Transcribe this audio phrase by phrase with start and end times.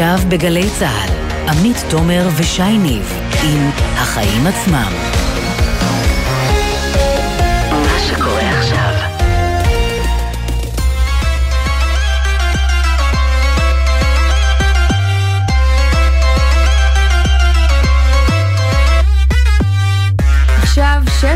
[0.00, 1.10] עכשיו בגלי צה"ל,
[1.48, 3.12] עמית תומר ושי ניב
[3.44, 5.19] עם החיים עצמם.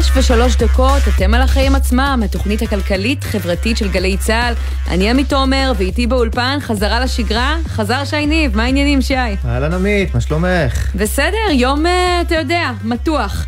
[0.05, 4.54] שש ושלוש דקות, אתם על החיים עצמם, התוכנית הכלכלית-חברתית של גלי צה"ל.
[4.89, 9.14] אני עמית תומר, ואיתי באולפן, חזרה לשגרה, חזר שי ניב, מה העניינים שי?
[9.45, 10.95] אהלן עמית, מה שלומך?
[10.95, 13.46] בסדר, יום, אה, אתה יודע, מתוח.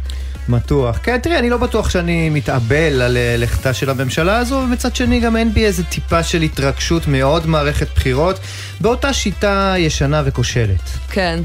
[0.48, 0.98] מתוח.
[1.02, 5.20] כן, תראי, אני לא בטוח שאני מתאבל על אה, לכתה של הממשלה הזו, ומצד שני
[5.20, 8.40] גם אין בי איזה טיפה של התרגשות מעוד מערכת בחירות,
[8.80, 10.82] באותה שיטה ישנה וכושלת.
[11.10, 11.40] כן.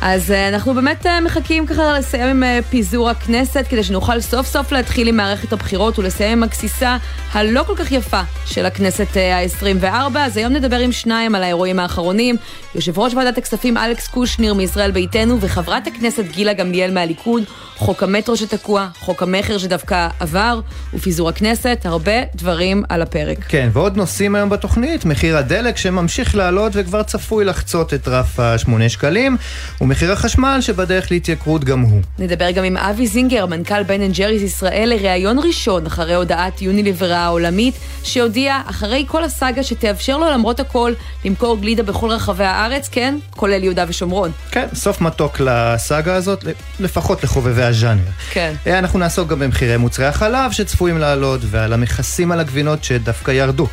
[0.00, 4.46] אז אה, אנחנו באמת אה, מחכים ככה לסיים עם אה, פיזור הכנסת, כדי שנוכל סוף
[4.46, 6.96] סוף להתחיל עם מערכת הבחירות ולסיים עם הגסיסה
[7.32, 10.18] הלא כל כך יפה של הכנסת ה-24.
[10.18, 12.36] אז היום נדבר עם שניים על האירועים האחרונים,
[12.74, 17.42] יושב ראש ועדת הכספים אלכס קושניר מישראל ביתנו וחברת הכנסת גילה גמליאל מהליכוד,
[17.76, 20.60] חוק המטרו שתקוע, חוק המכר שדווקא עבר,
[20.94, 23.38] ופיזור הכנסת, הרבה דברים על הפרק.
[23.48, 28.88] כן, ועוד נושאים היום בתוכנית, מחיר הדלק שממשיך לעלות וכבר צפוי לחצות את רף ה-8
[28.88, 29.36] שקלים,
[29.88, 32.00] ומחיר החשמל שבדרך להתייקרות גם הוא.
[32.18, 37.12] נדבר גם עם אבי זינגר, מנכ"ל בן אנד ג'ריס ישראל, לראיון ראשון אחרי הודעת יוניליבר
[37.12, 40.92] העולמית, שהודיע אחרי כל הסאגה שתאפשר לו למרות הכל
[41.24, 44.30] למכור גלידה בכל רחבי הארץ, כן, כולל יהודה ושומרון.
[44.50, 46.44] כן, סוף מתוק לסאגה הזאת,
[46.80, 48.02] לפחות לחובבי הז'אנר.
[48.30, 48.54] כן.
[48.66, 53.66] אה, אנחנו נעסוק גם במחירי מוצרי החלב שצפויים לעלות ועל המכסים על הגבינות שדווקא ירדו.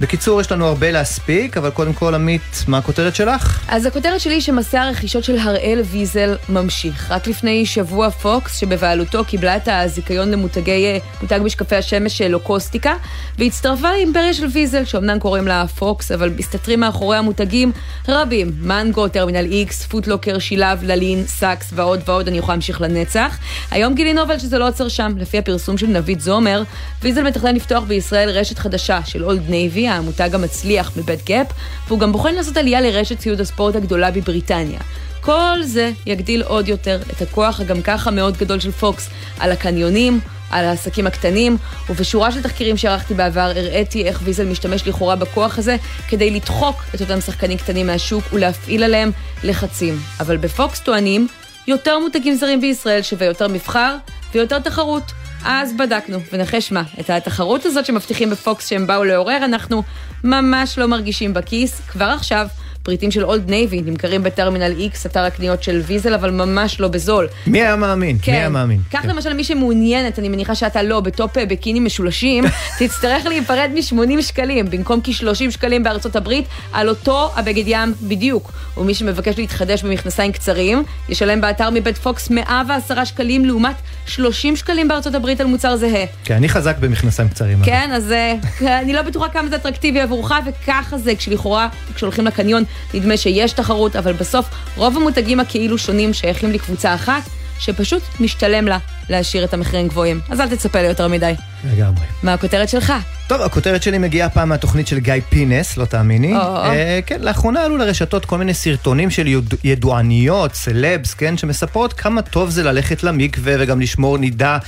[0.00, 3.64] בקיצור, יש לנו הרבה להספיק, אבל קודם כל, עמית, מה הכותרת שלך?
[3.68, 7.10] אז הכותרת שלי היא שמסע הרכישות של הראל ויזל ממשיך.
[7.10, 12.94] רק לפני שבוע פוקס, שבבעלותו קיבלה את הזיכיון למותגי, אה, מותג משקפי השמש של לוקוסטיקה,
[13.38, 17.72] והצטרפה לאימפריה של ויזל, שאומנם קוראים לה פוקס, אבל מסתתרים מאחורי המותגים
[18.08, 23.38] רבים, מנגו, טרמינל X, פוטלוקר, שילב, ללין, סאקס ועוד ועוד, אני יכולה להמשיך לנצח.
[23.70, 26.62] היום גילינו אבל שזה לא עוצר שם, לפי הפרסום של נבית זומר,
[27.02, 31.46] ויזל מתכנן לפתוח בישראל רשת חדשה של אולד נייבי, המותג המצליח מבית גאפ,
[31.88, 34.80] והוא גם בוחן לעשות עלייה לרשת ציוד הספורט הגדולה בבריטניה.
[35.20, 39.08] כל זה יגדיל עוד יותר את הכוח הגם ככה מאוד גדול של פוקס
[39.38, 40.20] על הקניונים,
[40.50, 41.56] על העסקים הקטנים,
[41.90, 45.76] ובשורה של תחקירים שערכתי בעבר הראיתי איך ויזל משתמש לכאורה בכוח הזה
[46.08, 49.10] כדי לדחוק את אותם שחקנים קטנים מהשוק ולהפעיל עליהם
[49.44, 49.98] לחצים.
[50.20, 51.28] אבל בפוקס טוענים,
[51.66, 53.96] יותר מותגים זרים בישראל שווה יותר מבחר
[54.34, 55.12] ויותר תחרות.
[55.48, 59.82] אז בדקנו, ונחש מה, את התחרות הזאת שמבטיחים בפוקס שהם באו לעורר, אנחנו
[60.24, 62.46] ממש לא מרגישים בכיס, כבר עכשיו.
[62.86, 67.28] פריטים של אולד נייבי נמכרים בטרמינל X, אתר הקניות של ויזל, אבל ממש לא בזול.
[67.46, 68.18] מי היה מאמין?
[68.22, 68.32] כן.
[68.32, 68.80] מי היה מאמין?
[68.92, 69.08] כך כן.
[69.08, 72.44] למשל מי שמעוניינת, אני מניחה שאתה לא, בטופ אה, ביקיני משולשים,
[72.78, 78.52] תצטרך להיפרד מ-80 שקלים, במקום כ-30 שקלים בארצות הברית, על אותו הבגד ים בדיוק.
[78.76, 83.76] ומי שמבקש להתחדש במכנסיים קצרים, ישלם באתר מבית פוקס 110 שקלים לעומת
[84.06, 86.04] 30 שקלים בארצות הברית על מוצר זהה.
[86.24, 87.58] כן, אני חזק במכנסיים קצרים.
[87.64, 88.34] כן, אז אה,
[88.82, 92.64] אני לא בטוחה כמה זה אטרקטיבי עבורך, וככה זה כשלכאורה, כשהולכים לקניון,
[92.94, 97.22] נדמה שיש תחרות, אבל בסוף רוב המותגים הכאילו שונים שייכים לקבוצה אחת,
[97.58, 98.78] שפשוט משתלם לה
[99.08, 100.20] להשאיר את המחירים גבוהים.
[100.30, 101.32] אז אל תצפה לי יותר מדי.
[101.72, 102.04] לגמרי.
[102.22, 102.92] מה הכותרת שלך?
[103.28, 106.32] טוב, הכותרת שלי מגיעה פעם מהתוכנית של גיא פינס, לא תאמיני.
[106.36, 106.56] או, או.
[106.64, 112.22] אה, כן, לאחרונה עלו לרשתות כל מיני סרטונים של יד- ידועניות, סלבס, כן, שמספרות כמה
[112.22, 114.58] טוב זה ללכת למקווה וגם לשמור נידה,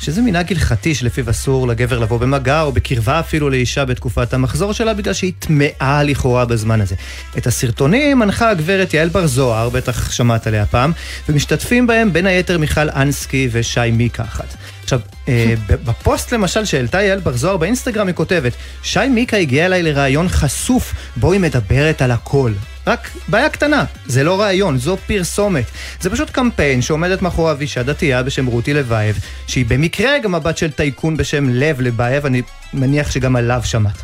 [0.00, 4.94] שזה מנהג הלכתי שלפיו אסור לגבר לבוא במגע או בקרבה אפילו לאישה בתקופת המחזור שלה,
[4.94, 6.94] בגלל שהיא טמאה לכאורה בזמן הזה.
[7.38, 10.92] את הסרטונים מנחה הגברת יעל בר זוהר, בטח שמעת עליה פעם,
[11.28, 14.54] ומשתתפים בהם בין היתר מיכל אנסקי ושי מיקה אחת.
[14.88, 19.82] עכשיו, אה, בפוסט למשל שהעלתה יעל בר זוהר באינסטגרם היא כותבת, שי מיקה הגיעה אליי
[19.82, 22.52] לראיון חשוף, בו היא מדברת על הכל.
[22.86, 25.64] רק בעיה קטנה, זה לא ראיון, זו פרסומת.
[26.00, 30.70] זה פשוט קמפיין שעומדת מאחוריו אישה דתייה בשם רותי לבייב, שהיא במקרה גם הבת של
[30.70, 32.42] טייקון בשם לב לבייב, אני
[32.74, 34.02] מניח שגם עליו שמעת.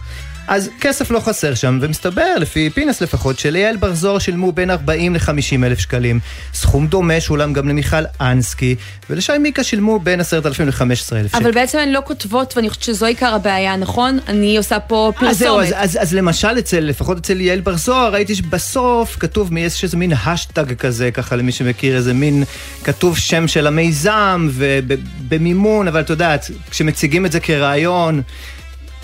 [0.49, 5.15] אז כסף לא חסר שם, ומסתבר, לפי פינס לפחות, שליעל בר זוהר שילמו בין 40
[5.15, 6.21] ל-50 אלף שקלים.
[6.55, 8.75] סכום דומה שולם גם למיכל אנסקי,
[9.11, 11.39] ולשי מיקה שילמו בין 10,000 ל-15 אלף שקל.
[11.39, 14.19] אבל בעצם הן לא כותבות, ואני חושבת שזו עיקר הבעיה, נכון?
[14.29, 15.83] אני עושה פה אז זהו, אז, פרסומת.
[15.83, 20.13] אז, אז למשל אצל, לפחות אצל יעל בר זוהר, ראיתי שבסוף כתוב מאיזה איזה מין
[20.13, 22.45] השטג כזה, ככה למי שמכיר, איזה מין,
[22.85, 28.23] כתוב שם של המיזם ובמימון, אבל את יודעת, כשמציגים את זה כרעיון,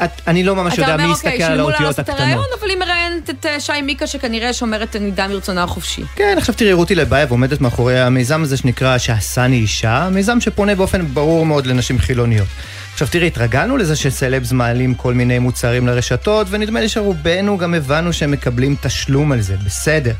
[0.04, 2.00] את, אני לא ממש יודע אתה מי אומר, יסתכל אוקיי, על שילמו לה האותיות לעשות
[2.00, 2.20] את הקטנות.
[2.20, 6.02] הרעיון, אבל היא מראיינת את אה, שי מיקה, שכנראה שומרת נידה מרצונה החופשי.
[6.16, 11.06] כן, עכשיו תראי, רותי לבייב עומדת מאחורי המיזם הזה שנקרא "שעשני אישה", מיזם שפונה באופן
[11.06, 12.48] ברור מאוד לנשים חילוניות.
[12.92, 18.12] עכשיו תראי, התרגלנו לזה שסלבס מעלים כל מיני מוצרים לרשתות, ונדמה לי שרובנו גם הבנו
[18.12, 20.12] שהם מקבלים תשלום על זה, בסדר.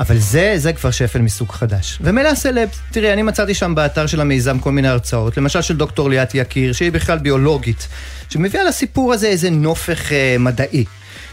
[0.00, 1.98] אבל זה, זה כבר שפל מסוג חדש.
[2.00, 6.10] ומילא הסלבס, תראי, אני מצאתי שם באתר של המיזם כל מיני הרצאות, למשל של דוקטור
[6.10, 7.88] ליאת יקיר, שהיא בכלל ביולוגית,
[8.30, 10.84] שמביאה לסיפור הזה איזה נופך אה, מדעי.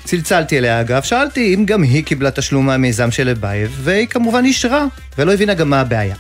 [0.04, 4.86] צלצלתי אליה אגב, שאלתי אם גם היא קיבלה תשלום מהמיזם של לבייב, והיא כמובן אישרה,
[5.18, 6.16] ולא הבינה גם מה הבעיה.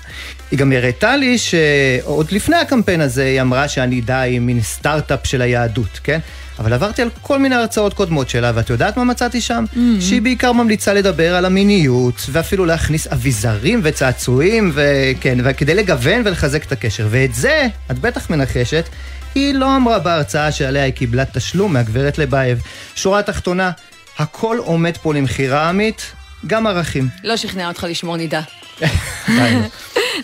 [0.52, 5.42] היא גם הראתה לי שעוד לפני הקמפיין הזה היא אמרה שהנידה היא מין סטארט-אפ של
[5.42, 6.20] היהדות, כן?
[6.60, 9.66] אבל עברתי על כל מיני הרצאות קודמות שלה, ואת יודעת מה מצאתי שם?
[9.74, 10.02] Mm-hmm.
[10.02, 16.72] שהיא בעיקר ממליצה לדבר על המיניות, ואפילו להכניס אביזרים וצעצועים, וכן, וכדי לגוון ולחזק את
[16.72, 17.08] הקשר.
[17.10, 18.90] ואת זה, את בטח מנחשת,
[19.36, 22.62] היא לא אמרה בהרצאה שעליה היא קיבלה תשלום מהגברת לבייב.
[22.96, 23.72] שורה תחתונה,
[24.18, 26.12] הכל עומד פה למכירה עמית,
[26.48, 27.10] גם ערכים.
[27.24, 28.42] לא שכנע אותך לשמור נידה.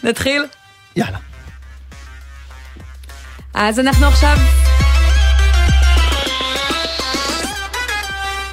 [0.03, 0.45] נתחיל?
[0.95, 1.18] יאללה.
[3.53, 4.38] אז אנחנו עכשיו...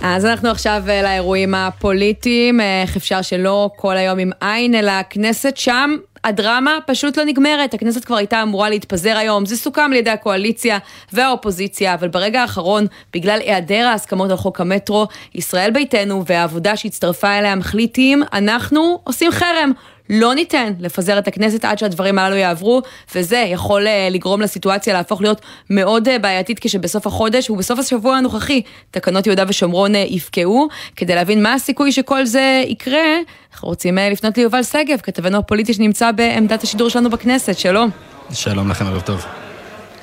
[0.03, 4.91] אז אנחנו עכשיו אה, לאירועים הפוליטיים, אה, איך אפשר שלא כל היום עם עין, אלא
[4.91, 5.57] הכנסת.
[5.57, 10.11] שם הדרמה פשוט לא נגמרת, הכנסת כבר הייתה אמורה להתפזר היום, זה סוכם על ידי
[10.11, 10.79] הקואליציה
[11.13, 17.55] והאופוזיציה, אבל ברגע האחרון, בגלל היעדר ההסכמות על חוק המטרו, ישראל ביתנו והעבודה שהצטרפה אליה
[17.55, 19.73] מחליטים, אנחנו עושים חרם.
[20.11, 22.83] לא ניתן לפזר את הכנסת עד שהדברים הללו יעברו,
[23.15, 25.41] וזה יכול אה, לגרום לסיטואציה להפוך להיות
[25.71, 30.69] מאוד אה, בעייתית כשבסוף החודש ובסוף השבוע הנוכחי תקנות יהודה ושומרון אה, יפקעו.
[30.97, 33.17] כדי להבין מה הסיכוי שכל זה יקרה,
[33.53, 37.91] אנחנו רוצים לפנות ליובל שגב, כתבנו הפוליטי שנמצא בעמדת השידור שלנו בכנסת, שלום.
[38.33, 39.25] שלום לכם, ערב טוב.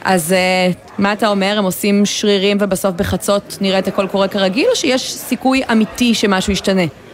[0.03, 0.35] אז
[0.97, 5.13] מה אתה אומר, הם עושים שרירים ובסוף בחצות נראה את הכל קורה כרגיל, או שיש
[5.13, 7.06] סיכוי אמיתי שמשהו ישתנה?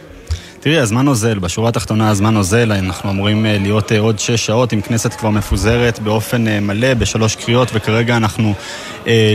[0.64, 4.72] תראי, הזמן אוזל, בשורה התחתונה הזמן אוזל, אנחנו אמורים אה, להיות אה, עוד שש שעות
[4.72, 8.54] עם כנסת כבר מפוזרת באופן אה, מלא, בשלוש קריאות, וכרגע אנחנו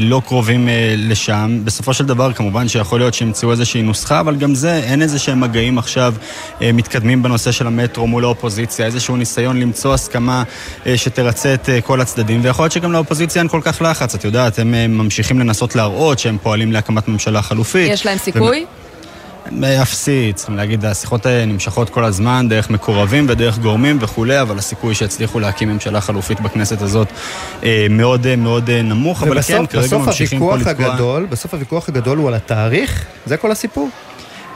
[0.02, 1.60] לא קרובים לשם.
[1.64, 5.40] בסופו של דבר, כמובן שיכול להיות שימצאו איזושהי נוסחה, אבל גם זה, אין איזה שהם
[5.40, 6.14] מגעים עכשיו
[6.62, 10.44] מתקדמים בנושא של המטרו מול האופוזיציה, איזשהו ניסיון למצוא הסכמה
[10.96, 14.98] שתרצה את כל הצדדים, ויכול להיות שגם לאופוזיציה אין כל כך לחץ, את יודעת, הם
[14.98, 17.92] ממשיכים לנסות להראות שהם פועלים להקמת ממשלה חלופית.
[17.92, 18.66] יש להם סיכוי?
[18.86, 18.89] ו...
[19.82, 24.96] אפסי, צריכים להגיד, השיחות האלה נמשכות כל הזמן דרך מקורבים ודרך גורמים וכולי, אבל הסיכוי
[24.96, 27.08] שיצליחו להקים ממשלה חלופית בכנסת הזאת
[27.64, 31.20] אה, מאוד אה, מאוד אה, נמוך, אבל כן, כרגע ממשיכים פה לתקוע.
[31.30, 33.06] בסוף הוויכוח הגדול הוא על התאריך?
[33.26, 33.90] זה כל הסיפור?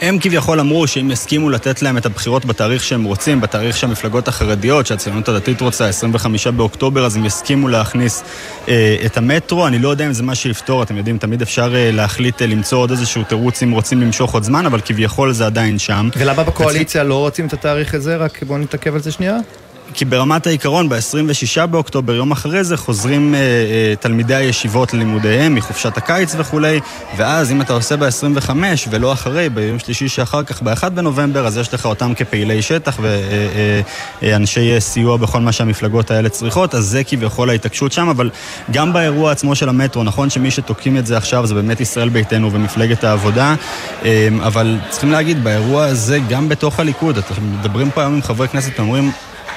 [0.03, 4.87] הם כביכול אמרו שאם יסכימו לתת להם את הבחירות בתאריך שהם רוצים, בתאריך שהמפלגות החרדיות,
[4.87, 8.23] שהציונות הדתית רוצה, 25 באוקטובר, אז הם יסכימו להכניס
[8.67, 9.67] אה, את המטרו.
[9.67, 12.77] אני לא יודע אם זה מה שיפתור, אתם יודעים, תמיד אפשר אה, להחליט אה, למצוא
[12.77, 16.09] עוד איזשהו תירוץ אם רוצים למשוך עוד זמן, אבל כביכול זה עדיין שם.
[16.17, 18.15] ולמה בקואליציה לא רוצים את התאריך הזה?
[18.15, 19.37] רק בואו נתעכב על זה שנייה.
[19.93, 25.97] כי ברמת העיקרון, ב-26 באוקטובר, יום אחרי זה, חוזרים אה, אה, תלמידי הישיבות ללימודיהם מחופשת
[25.97, 26.79] הקיץ וכולי,
[27.17, 28.49] ואז אם אתה עושה ב-25
[28.89, 32.99] ולא אחרי, ביום שלישי שאחר כך, ב-1 בנובמבר, אז יש לך אותם כפעילי שטח
[34.21, 38.09] ואנשי אה, אה, אה, סיוע בכל מה שהמפלגות האלה צריכות, אז זה כביכול ההתעקשות שם,
[38.09, 38.29] אבל
[38.71, 42.51] גם באירוע עצמו של המטרו, נכון שמי שתוקעים את זה עכשיו זה באמת ישראל ביתנו
[42.53, 43.55] ומפלגת העבודה,
[44.05, 48.47] אה, אבל צריכים להגיד, באירוע הזה, גם בתוך הליכוד, אתם מדברים פה היום עם חברי
[48.47, 49.11] כנסת ואומרים,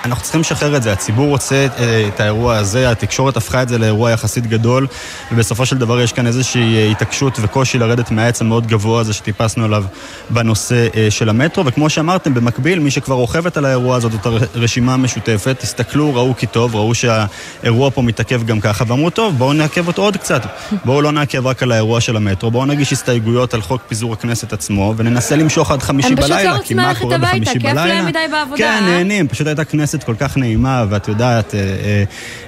[0.06, 3.78] אנחנו צריכים לשחרר את זה, הציבור רוצה אה, את האירוע הזה, התקשורת הפכה את זה
[3.78, 4.86] לאירוע יחסית גדול,
[5.32, 9.64] ובסופו של דבר יש כאן איזושהי אה, התעקשות וקושי לרדת מהעץ המאוד גבוה הזה שטיפסנו
[9.64, 9.84] עליו
[10.30, 14.94] בנושא אה, של המטרו, וכמו שאמרתם, במקביל, מי שכבר רוכבת על האירוע הזה זאת הרשימה
[14.94, 19.86] המשותפת, הסתכלו, ראו כי טוב, ראו שהאירוע פה מתעכב גם ככה, ואמרו, טוב, בואו נעכב
[19.86, 20.42] אותו עוד קצת.
[20.84, 24.52] בואו לא נעכב רק על האירוע של המטרו, בואו נגיש הסתייגויות על חוק פיזור הכנסת
[24.52, 28.10] עצמו, וננסה למשוך עד חמישי בלילה, כי מה קורה בחמישי בלילה?
[28.56, 32.04] כן, נהנים, פשוט הייתה כנסת כנסת כל כך נעימה, ואת יודעת, אה, אה,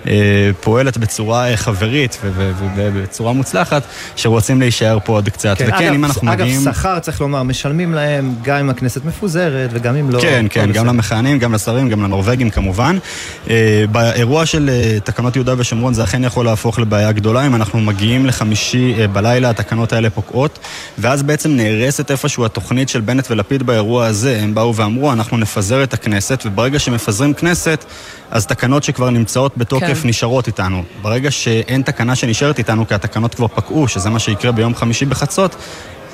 [0.06, 2.18] אה, פועלת בצורה חברית
[2.76, 3.82] ובצורה מוצלחת,
[4.16, 5.58] שרוצים להישאר פה עוד קצת.
[5.58, 6.68] כן, וכן, אגב, אם אנחנו אגב, מגיעים...
[6.68, 10.20] אגב, שכר, צריך לומר, משלמים להם גם אם הכנסת מפוזרת וגם אם לא...
[10.20, 12.98] כן, כן, גם למכהנים, גם לשרים, גם לנורבגים כמובן.
[13.92, 14.70] באירוע של
[15.04, 17.46] תקנות יהודה ושומרון זה אכן יכול להפוך לבעיה גדולה.
[17.46, 20.58] אם אנחנו מגיעים לחמישי בלילה, התקנות האלה פוקעות,
[20.98, 24.38] ואז בעצם נהרסת איפשהו התוכנית של בנט ולפיד באירוע הזה.
[24.42, 27.84] הם באו ואמרו, אנחנו נפזר את הכנסת, וברגע שמפזרים כנסת,
[28.30, 30.08] אז תקנות שכבר נמצאות בתוקף כן.
[30.08, 30.82] נשארות איתנו.
[31.02, 35.56] ברגע שאין תקנה שנשארת איתנו, כי התקנות כבר פקעו, שזה מה שיקרה ביום חמישי בחצות,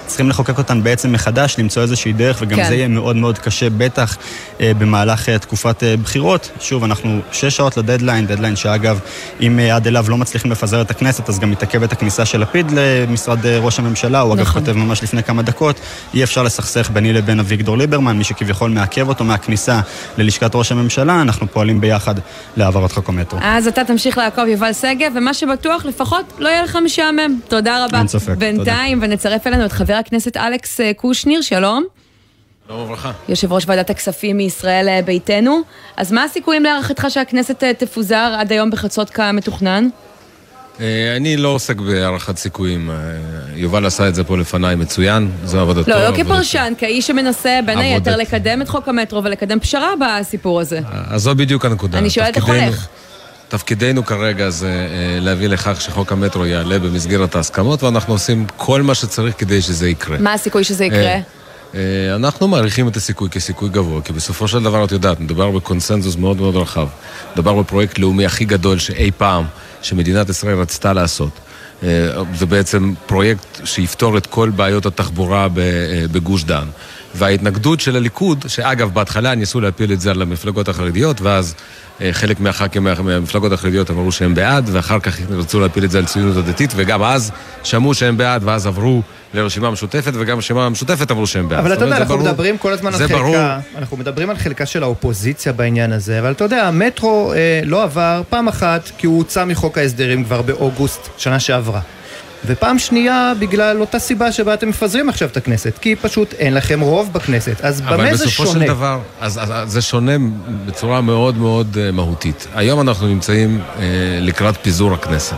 [0.07, 2.69] צריכים לחוקק אותן בעצם מחדש, למצוא איזושהי דרך, וגם כן.
[2.69, 4.17] זה יהיה מאוד מאוד קשה, בטח
[4.61, 6.51] אה, במהלך אה, תקופת אה, בחירות.
[6.61, 9.01] שוב, אנחנו שש שעות לדדליין, דדליין שאגב,
[9.41, 12.71] אם אה, עד אליו לא מצליחים לפזר את הכנסת, אז גם מתעכבת הכניסה של לפיד
[12.71, 14.61] למשרד אה, ראש הממשלה, הוא אגב נכון.
[14.63, 15.81] כותב ממש לפני כמה דקות,
[16.15, 19.81] אי אפשר לסכסך ביני לבין אביגדור ליברמן, מי שכביכול מעכב אותו מהכניסה
[20.19, 22.15] ללשכת ראש הממשלה, אנחנו פועלים ביחד
[22.57, 23.39] להעברת חוק המטרו.
[23.43, 27.39] אז אתה תמשיך לעקוב יובל שגב, ומה שבטוח, לפחות לא יהיה לך משעמם.
[27.49, 27.99] תודה רבה.
[27.99, 28.37] אין ספק, תודה.
[28.37, 31.85] בינתיים, ונצרף אלינו את חבר הכנסת אלכס אה, קושניר, שלום.
[32.69, 33.13] שלום וברכה.
[33.29, 35.61] יושב ראש ועדת הכספים מישראל אה, ביתנו.
[35.97, 39.89] אז מה הסיכויים להערכתך שהכנסת אה, תפוזר עד היום בחצות כמתוכנן?
[41.17, 42.91] אני לא עוסק בהערכת סיכויים.
[43.55, 45.91] יובל עשה את זה פה לפניי מצוין, זו עבודתו.
[45.91, 46.17] לא, לא.
[46.17, 50.81] כפרשן, כאיש שמנסה בין היתר לקדם את חוק המטרו ולקדם פשרה בסיפור הזה.
[51.11, 51.99] אז זו בדיוק הנקודה.
[51.99, 52.89] אני שואלת איך הולך.
[53.49, 58.95] תפקידנו כרגע זה אה, להביא לכך שחוק המטרו יעלה במסגרת ההסכמות, ואנחנו עושים כל מה
[58.95, 60.19] שצריך כדי שזה יקרה.
[60.19, 60.99] מה הסיכוי שזה יקרה?
[60.99, 61.21] אה,
[61.75, 66.17] אה, אנחנו מעריכים את הסיכוי כסיכוי גבוה, כי בסופו של דבר, את יודעת, מדובר בקונסנזוס
[66.17, 66.89] מאוד מאוד רחב.
[67.33, 69.45] מדובר בפרויקט לאומי הכי גדול שאי פעם
[69.83, 71.41] שמדינת ישראל רצתה לעשות.
[71.83, 71.89] אה,
[72.35, 75.49] זה בעצם פרויקט שיפתור את כל בעיות התחבורה אה,
[76.13, 76.67] בגוש דן.
[77.14, 81.54] וההתנגדות של הליכוד, שאגב, בהתחלה ניסו להפיל את זה על המפלגות החרדיות, ואז
[82.00, 85.99] אה, חלק מהח"כים מה- מהמפלגות החרדיות אמרו שהם בעד, ואחר כך רצו להפיל את זה
[85.99, 87.30] על ציונות הדתית, וגם אז
[87.62, 89.02] שמעו שהם בעד, ואז עברו
[89.35, 91.59] לרשימה המשותפת, וגם הרשימה המשותפת אמרו שהם בעד.
[91.59, 93.35] אבל אתה יודע, אנחנו ברור- מדברים כל הזמן על זה ברור.
[93.35, 97.83] חלקה, אנחנו מדברים על חלקה של האופוזיציה בעניין הזה, אבל אתה יודע, המטרו אה, לא
[97.83, 101.80] עבר פעם אחת כי הוא הוצא מחוק ההסדרים כבר באוגוסט שנה שעברה.
[102.47, 106.81] ופעם שנייה בגלל אותה סיבה שבה אתם מפזרים עכשיו את הכנסת, כי פשוט אין לכם
[106.81, 107.61] רוב בכנסת.
[107.63, 108.61] אז אבל במה זה בסופו שונה?
[108.65, 110.13] של דבר, אז, אז, אז זה שונה
[110.67, 112.47] בצורה מאוד מאוד אה, מהותית.
[112.55, 113.83] היום אנחנו נמצאים אה,
[114.21, 115.37] לקראת פיזור הכנסת.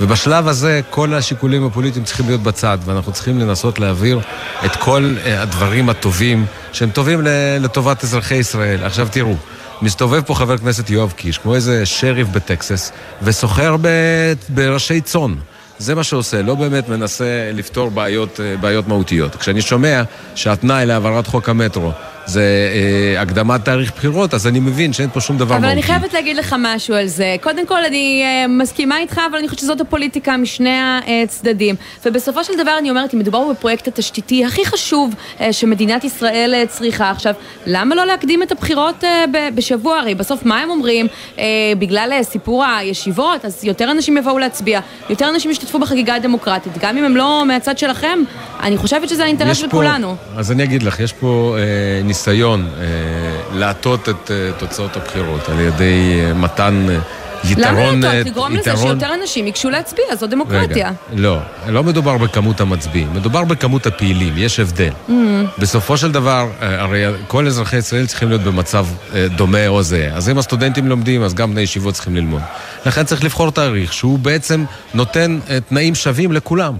[0.00, 4.20] ובשלב הזה כל השיקולים הפוליטיים צריכים להיות בצד, ואנחנו צריכים לנסות להעביר
[4.64, 7.28] את כל אה, הדברים הטובים, שהם טובים ל-
[7.60, 8.84] לטובת אזרחי ישראל.
[8.84, 9.34] עכשיו תראו,
[9.82, 12.92] מסתובב פה חבר הכנסת יואב קיש, כמו איזה שריף בטקסס,
[13.22, 15.34] וסוחר ב- בראשי צאן.
[15.82, 19.36] זה מה שעושה, לא באמת מנסה לפתור בעיות, אה, בעיות מהותיות.
[19.36, 20.02] כשאני שומע
[20.34, 21.92] שהתנאי להעברת חוק המטרו
[22.26, 22.42] זה
[23.16, 25.72] אה, הקדמת תאריך בחירות, אז אני מבין שאין פה שום דבר אבל מהותי.
[25.72, 27.36] אני חייבת להגיד לך משהו על זה.
[27.40, 30.78] קודם כל, אני אה, מסכימה איתך, אבל אני חושבת שזאת הפוליטיקה משני
[31.24, 31.74] הצדדים.
[32.06, 36.66] ובסופו של דבר, אני אומרת, אם מדובר בפרויקט התשתיתי הכי חשוב אה, שמדינת ישראל אה,
[36.66, 37.34] צריכה עכשיו,
[37.66, 39.98] למה לא להקדים את הבחירות אה, ב- בשבוע?
[39.98, 41.06] הרי בסוף, מה הם אומרים?
[41.38, 41.44] אה,
[41.78, 46.72] בגלל אה, סיפור הישיבות, אז יותר אנשים יבואו להצביע, יותר אנשים ישתתפו בחגיגה הדמוקרטית.
[46.78, 48.18] גם אם הם לא מהצד שלכם,
[48.60, 50.16] אני חושבת שזה האינטרס של כולנו.
[50.36, 52.84] אז אני אגיד לך, יש פה אה, ניסיון אה,
[53.58, 56.98] להטות את אה, תוצאות הבחירות על ידי אה, מתן אה,
[57.50, 58.00] יתרון...
[58.02, 58.26] למה להטות?
[58.32, 60.88] לגרום לזה יתרון- שיותר אנשים ייגשו להצביע, זו דמוקרטיה.
[60.88, 60.90] רגע,
[61.22, 61.38] לא,
[61.68, 64.90] לא מדובר בכמות המצביעים, מדובר בכמות הפעילים, יש הבדל.
[65.08, 65.12] Mm.
[65.58, 70.14] בסופו של דבר, אה, הרי כל אזרחי ישראל צריכים להיות במצב אה, דומה או זהה.
[70.14, 72.42] אז אם הסטודנטים לומדים, אז גם בני ישיבות צריכים ללמוד.
[72.86, 74.64] לכן צריך לבחור תאריך שהוא בעצם
[74.94, 76.74] נותן אה, תנאים שווים לכולם.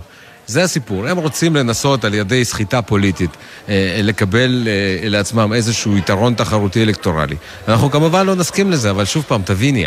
[0.52, 1.08] זה הסיפור.
[1.08, 3.30] הם רוצים לנסות על ידי סחיטה פוליטית
[3.68, 7.36] אה, לקבל אה, לעצמם איזשהו יתרון תחרותי אלקטורלי.
[7.68, 9.86] אנחנו כמובן לא נסכים לזה, אבל שוב פעם, תביני,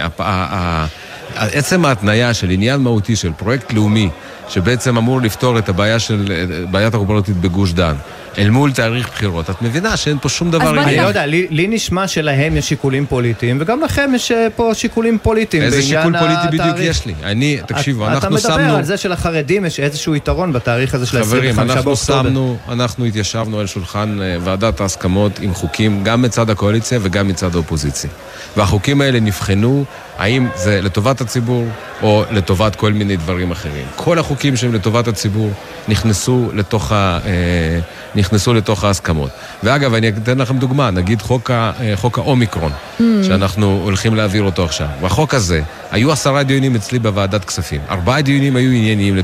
[1.35, 4.09] עצם ההתניה של עניין מהותי של פרויקט לאומי,
[4.49, 7.95] שבעצם אמור לפתור את הבעיה של, בעיית הקוברטיבית בגוש דן,
[8.37, 10.83] אל מול תאריך בחירות, את מבינה שאין פה שום דבר.
[10.83, 14.71] אני לא יודע, לי, לי נשמע שלהם יש שיקולים פוליטיים, וגם לכם יש אה, פה
[14.73, 16.89] שיקולים פוליטיים איזה שיקול פוליטי בדיוק התאריך.
[16.89, 17.13] יש לי?
[17.23, 18.75] אני, תקשיבו, אתה אנחנו מדבר שמנו...
[18.75, 22.21] על זה שלחרדים יש איזשהו יתרון בתאריך הזה של חברים, ה-25 אנחנו באוקטובר.
[22.21, 27.55] שמנו, אנחנו התיישבנו על שולחן אה, ועדת ההסכמות עם חוקים גם מצד הקואליציה וגם מצד
[27.55, 28.09] האופוזיציה.
[28.57, 29.85] והחוקים האלה נבחנו
[30.17, 31.67] האם זה לטובת הציבור
[32.01, 33.85] או לטובת כל מיני דברים אחרים.
[33.95, 35.51] כל החוקים שהם לטובת הציבור
[35.87, 37.79] נכנסו לתוך, ה, אה,
[38.15, 39.29] נכנסו לתוך ההסכמות.
[39.63, 43.03] ואגב, אני אתן לכם דוגמה, נגיד חוק, ה, אה, חוק האומיקרון, Mm.
[43.23, 44.87] שאנחנו הולכים להעביר אותו עכשיו.
[45.01, 47.81] והחוק הזה, היו עשרה דיונים אצלי בוועדת כספים.
[47.89, 49.15] ארבעה דיונים היו ענייניים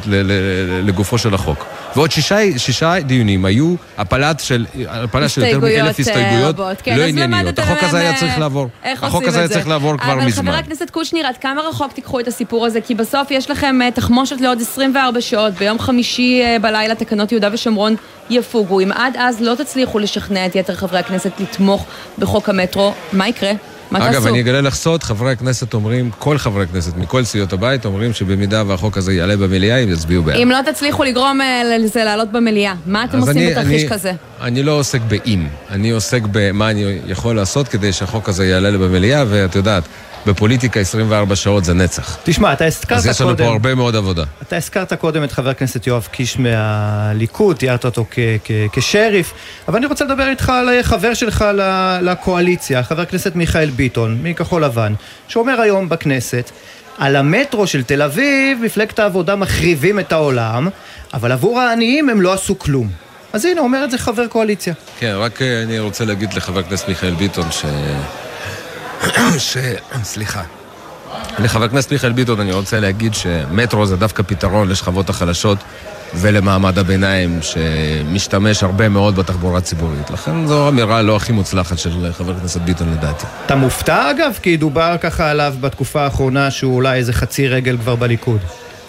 [0.84, 1.66] לגופו של החוק.
[1.96, 6.82] ועוד שישה, שישה דיונים היו הפלת של, הפלה של יותר מאלף אה, הסתייגויות רבות.
[6.82, 7.60] כן, לא ענייניות.
[7.60, 8.70] החוק הזה היה צריך אה, לעבור.
[8.84, 9.48] איך החוק הזה היה.
[9.48, 10.46] צריך לעבור כבר אבל מזמן.
[10.52, 12.82] חבר הכנסת קושניר, עד כמה רחוק תיקחו את הסיפור הזה?
[12.82, 17.96] כי בסוף יש לכם תחמושת לעוד 24 שעות, ביום חמישי בלילה תקנות יהודה ושומרון
[18.30, 18.81] יפוגו.
[18.84, 21.86] אם עד אז לא תצליחו לשכנע את יתר חברי הכנסת לתמוך
[22.20, 23.52] בחוק המטרו, מה יקרה?
[23.92, 24.28] מה אגב, תעשו?
[24.28, 28.64] אני אגלה לך סוד, חברי הכנסת אומרים, כל חברי הכנסת מכל סיעות הבית אומרים שבמידה
[28.68, 30.36] והחוק הזה יעלה במליאה, הם יצביעו בעד.
[30.36, 34.12] אם לא תצליחו לגרום אה, לזה לעלות במליאה, מה אתם עושים אני- בתרחיש אני- כזה?
[34.42, 39.24] אני לא עוסק באם, אני עוסק במה אני יכול לעשות כדי שהחוק הזה יעלה במליאה,
[39.28, 39.84] ואת יודעת,
[40.26, 42.18] בפוליטיקה 24 שעות זה נצח.
[42.24, 43.00] תשמע, אתה הזכרת קודם...
[43.00, 44.24] אז יש לנו פה הרבה מאוד עבודה.
[44.42, 48.06] אתה הזכרת קודם את חבר הכנסת יואב קיש מהליכוד, תיארת אותו
[48.72, 49.34] כשריף,
[49.68, 51.46] אבל אני רוצה לדבר איתך על חבר שלך
[52.02, 54.94] לקואליציה, חבר הכנסת מיכאל ביטון, מכחול לבן,
[55.28, 56.52] שאומר היום בכנסת,
[56.98, 60.68] על המטרו של תל אביב, מפלגת העבודה מחריבים את העולם,
[61.14, 62.90] אבל עבור העניים הם לא עשו כלום.
[63.34, 64.74] אז הנה, אומר את זה חבר קואליציה.
[65.00, 67.66] כן, רק אה, אני רוצה להגיד לחבר הכנסת מיכאל ביטון ש...
[69.52, 69.58] ש...
[70.04, 70.44] סליחה.
[71.40, 75.58] לחבר הכנסת מיכאל ביטון אני רוצה להגיד שמטרו זה דווקא פתרון לשכבות החלשות
[76.16, 80.10] ולמעמד הביניים שמשתמש הרבה מאוד בתחבורה הציבורית.
[80.10, 83.26] לכן זו אמירה לא הכי מוצלחת של חבר הכנסת ביטון לדעתי.
[83.46, 84.40] אתה מופתע אגב?
[84.42, 88.40] כי דובר ככה עליו בתקופה האחרונה שהוא אולי איזה חצי רגל כבר בליכוד.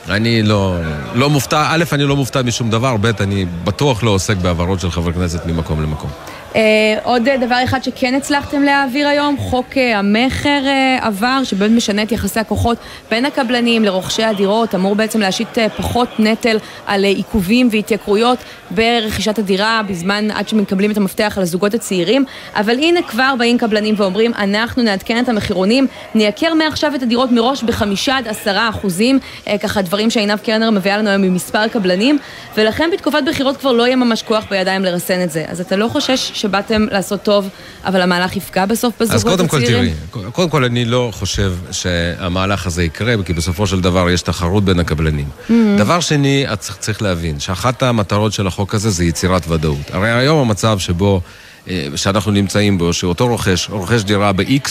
[0.08, 0.76] אני לא,
[1.14, 4.90] לא מופתע, א', אני לא מופתע משום דבר, ב', אני בטוח לא עוסק בהעברות של
[4.90, 6.10] חבר כנסת ממקום למקום.
[6.52, 6.54] Uh,
[7.02, 12.02] עוד uh, דבר אחד שכן הצלחתם להעביר היום, חוק uh, המכר uh, עבר, שבאמת משנה
[12.02, 12.78] את יחסי הכוחות
[13.10, 18.38] בין הקבלנים לרוכשי הדירות, אמור בעצם להשית uh, פחות נטל על uh, עיכובים והתייקרויות
[18.70, 22.24] ברכישת הדירה בזמן עד שמקבלים את המפתח על הזוגות הצעירים,
[22.56, 27.62] אבל הנה כבר באים קבלנים ואומרים, אנחנו נעדכן את המחירונים, נייקר מעכשיו את הדירות מראש
[27.62, 32.18] בחמישה עד עשרה אחוזים, uh, ככה דברים שעינב קרנר מביאה לנו היום ממספר קבלנים,
[32.56, 35.44] ולכן בתקופת בחירות כבר לא יהיה ממש כוח בידיים לרסן את זה.
[35.48, 37.48] אז אתה לא חושש שבאתם לעשות טוב,
[37.84, 39.44] אבל המהלך יפגע בסוף בזוגות הצעירים?
[39.44, 39.94] אז קודם הצעירים?
[40.10, 44.22] כל תראי, קודם כל אני לא חושב שהמהלך הזה יקרה, כי בסופו של דבר יש
[44.22, 45.26] תחרות בין הקבלנים.
[45.26, 45.52] Mm-hmm.
[45.78, 49.90] דבר שני, את צריך להבין, שאחת המטרות של החוק הזה זה יצירת ודאות.
[49.90, 51.20] הרי היום המצב שבו,
[51.68, 54.68] אה, שאנחנו נמצאים בו, שאותו רוכש, רוכש דירה ב-X,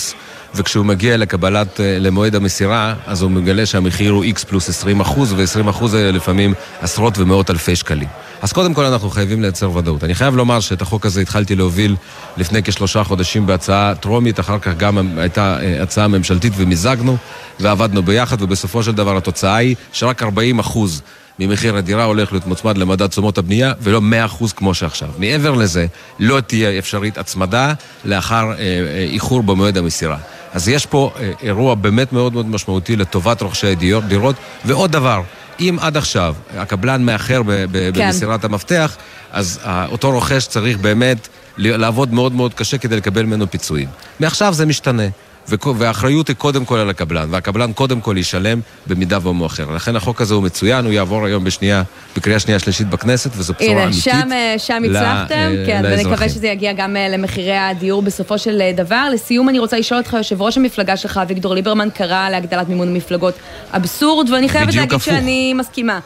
[0.56, 5.34] וכשהוא מגיע לקבלת, אה, למועד המסירה, אז הוא מגלה שהמחיר הוא X פלוס 20 אחוז,
[5.34, 8.08] ו-20 אחוז זה לפעמים עשרות ומאות אלפי שקלים.
[8.42, 10.04] אז קודם כל אנחנו חייבים לייצר ודאות.
[10.04, 11.96] אני חייב לומר שאת החוק הזה התחלתי להוביל
[12.38, 17.18] לפני כשלושה חודשים בהצעה טרומית, אחר כך גם הייתה אה, הצעה ממשלתית ומיזגנו
[17.60, 21.02] ועבדנו ביחד, ובסופו של דבר התוצאה היא שרק 40 אחוז
[21.40, 24.02] ממחיר הדירה הולך להיות מוצמד למדד תשומות הבנייה, ולא
[24.42, 25.10] 100% כמו שעכשיו.
[25.18, 25.86] מעבר לזה,
[26.20, 27.74] לא תהיה אפשרית הצמדה
[28.06, 30.18] לאחר אה, אה, איחור במועד המסירה.
[30.54, 34.36] אז יש פה אירוע באמת מאוד מאוד משמעותי לטובת רוכשי הדירות.
[34.66, 35.22] ועוד דבר,
[35.60, 37.68] אם עד עכשיו הקבלן מאחר כן.
[37.72, 38.96] במסירת המפתח,
[39.32, 39.60] אז
[39.92, 41.28] אותו רוכש צריך באמת
[41.58, 43.90] לעבוד מאוד מאוד קשה כדי לקבל ממנו פיצויים.
[44.20, 45.04] מעכשיו זה משתנה.
[45.48, 49.72] והאחריות היא קודם כל על הקבלן, והקבלן קודם כל ישלם במידה ומאוחר.
[49.72, 51.84] לכן החוק הזה הוא מצוין, הוא יעבור היום בשנייה,
[52.16, 56.30] בקריאה שנייה שלישית בכנסת, וזו בשורה אמיתית הנה, שם, אה, שם הצלחתם, אה, כן, ונקווה
[56.30, 59.08] שזה יגיע גם אה, למחירי הדיור בסופו של דבר.
[59.14, 63.34] לסיום אני רוצה לשאול אותך, יושב ראש המפלגה שלך, אביגדור ליברמן, קרא להגדלת מימון המפלגות
[63.72, 65.04] אבסורד, ואני חייבת להגיד הפוך.
[65.04, 66.00] שאני מסכימה.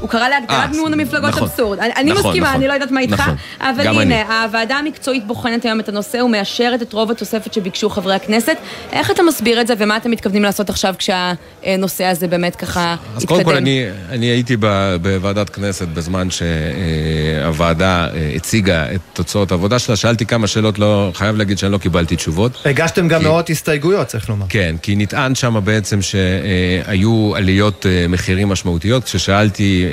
[0.00, 1.78] הוא קרא להגדלת אה, מימון המפלגות נכון, אבסורד.
[1.78, 4.22] אני נכון, מסכימה, נכון, אני לא יודעת מה איתך, נכון, אבל הנה, אני.
[4.44, 8.56] הוועדה המקצועית בוחנת היום את הנושא ומאשרת את רוב התוספת שביקשו חברי הכנסת.
[8.92, 13.16] איך אתה מסביר את זה ומה אתם מתכוונים לעשות עכשיו כשהנושא הזה באמת ככה יתקדם?
[13.16, 14.56] אז קודם כל, אני, אני הייתי
[15.02, 21.36] בוועדת כנסת בזמן שהוועדה אה, הציגה את תוצאות העבודה שלה, שאלתי כמה שאלות, לא, חייב
[21.36, 22.62] להגיד שאני לא קיבלתי תשובות.
[22.64, 24.46] הגשתם גם כי, מאות הסתייגויות, צריך לומר.
[24.48, 29.89] כן, כי נטען שם בעצם שהיו עליות אה, מחירים משמעותיות, כששאלתי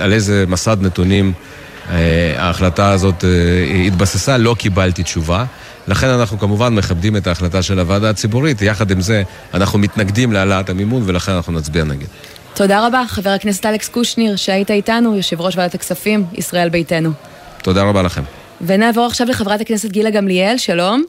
[0.00, 1.32] על איזה מסד נתונים
[1.90, 3.30] אה, ההחלטה הזאת אה,
[3.86, 5.44] התבססה, לא קיבלתי תשובה.
[5.88, 9.22] לכן אנחנו כמובן מכבדים את ההחלטה של הוועדה הציבורית, יחד עם זה
[9.54, 12.06] אנחנו מתנגדים להעלאת המימון ולכן אנחנו נצביע נגד.
[12.54, 17.10] תודה רבה, חבר הכנסת אלכס קושניר, שהיית איתנו, יושב ראש ועדת הכספים, ישראל ביתנו.
[17.62, 18.22] תודה רבה לכם.
[18.60, 21.04] ונעבור עכשיו לחברת הכנסת גילה גמליאל, שלום.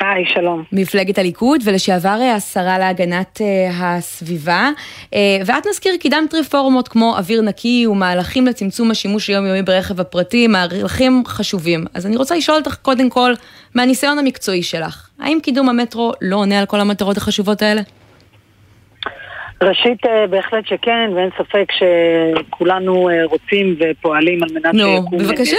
[0.00, 0.62] היי, שלום.
[0.72, 4.70] מפלגת הליכוד, ולשעבר אה, השרה להגנת uh, הסביבה.
[5.04, 11.22] Uh, ואת נזכיר, קידמת רפורמות כמו אוויר נקי ומהלכים לצמצום השימוש היומיומי ברכב הפרטי, מהלכים
[11.26, 11.84] חשובים.
[11.94, 13.32] אז אני רוצה לשאול אותך קודם כל,
[13.74, 17.80] מהניסיון המקצועי שלך, האם קידום המטרו לא עונה על כל המטרות החשובות האלה?
[19.62, 19.98] ראשית,
[20.30, 25.06] בהחלט שכן, ואין ספק שכולנו רוצים ופועלים על מנת שיקום.
[25.12, 25.56] נו, בבקשה.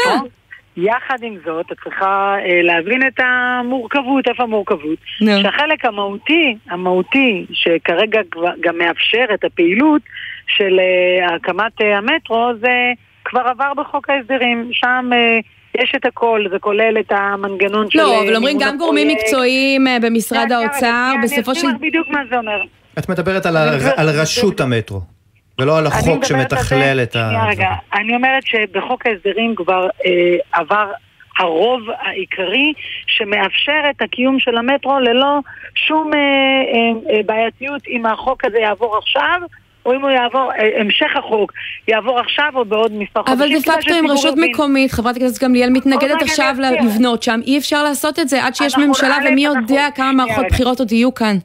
[0.84, 5.00] יחד עם זאת, את צריכה אה, להבין את המורכבות, איפה המורכבות?
[5.22, 5.26] No.
[5.42, 8.22] שהחלק המהותי, המהותי, שכרגע
[8.60, 10.02] גם מאפשר את הפעילות
[10.48, 12.92] של אה, הקמת אה, המטרו, זה
[13.26, 14.70] כבר עבר בחוק ההסדרים.
[14.72, 15.10] שם...
[15.13, 15.39] אה,
[15.76, 18.00] יש את הכל, זה כולל את המנגנון לא, של...
[18.00, 21.68] לא, אבל אומרים גם גורמים מקצועיים אה, במשרד האוצר, בסופו של...
[21.68, 22.62] אני אסביר לך בדיוק מה זה אומר.
[23.00, 23.58] את מדברת על,
[23.98, 25.02] על רשות המטרו.
[25.60, 27.48] ולא על החוק שמתכלל את ה...
[27.48, 30.91] רגע, אני אומרת שבחוק ההסדרים כבר אה, עבר
[31.39, 32.74] הרוב העיקרי
[33.08, 35.39] שמאפשר את הקיום של המטרו ללא
[35.76, 39.41] שום אה, אה, אה, בעייתיות אם החוק הזה יעבור עכשיו
[39.86, 41.54] או אם הוא יעבור, אה, המשך החוק
[41.88, 43.38] יעבור עכשיו או בעוד מספר חודשים.
[43.39, 47.84] אבל דה פקטו אם רשות מקומית, חברת הכנסת גמליאל מתנגדת עכשיו לבנות שם, אי אפשר
[47.84, 51.38] לעשות את זה עד שיש ממשלה ומי יודע כמה מערכות בחירות עוד יהיו כאן.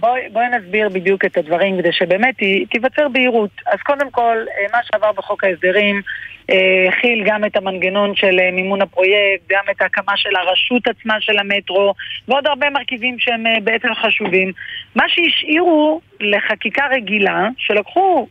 [0.00, 2.34] בואי, בואי נסביר בדיוק את הדברים כדי שבאמת
[2.70, 3.50] תיווצר בהירות.
[3.66, 6.02] אז קודם כל, אה, מה שעבר בחוק ההסדרים
[6.50, 11.20] אה, הכיל גם את המנגנון של אה, מימון הפרויקט, גם את ההקמה של הרשות עצמה
[11.20, 11.94] של המטרו,
[12.28, 14.52] ועוד הרבה מרכיבים שהם בעצם חשובים.
[14.94, 18.26] מה שהשאירו לחקיקה רגילה, שלקחו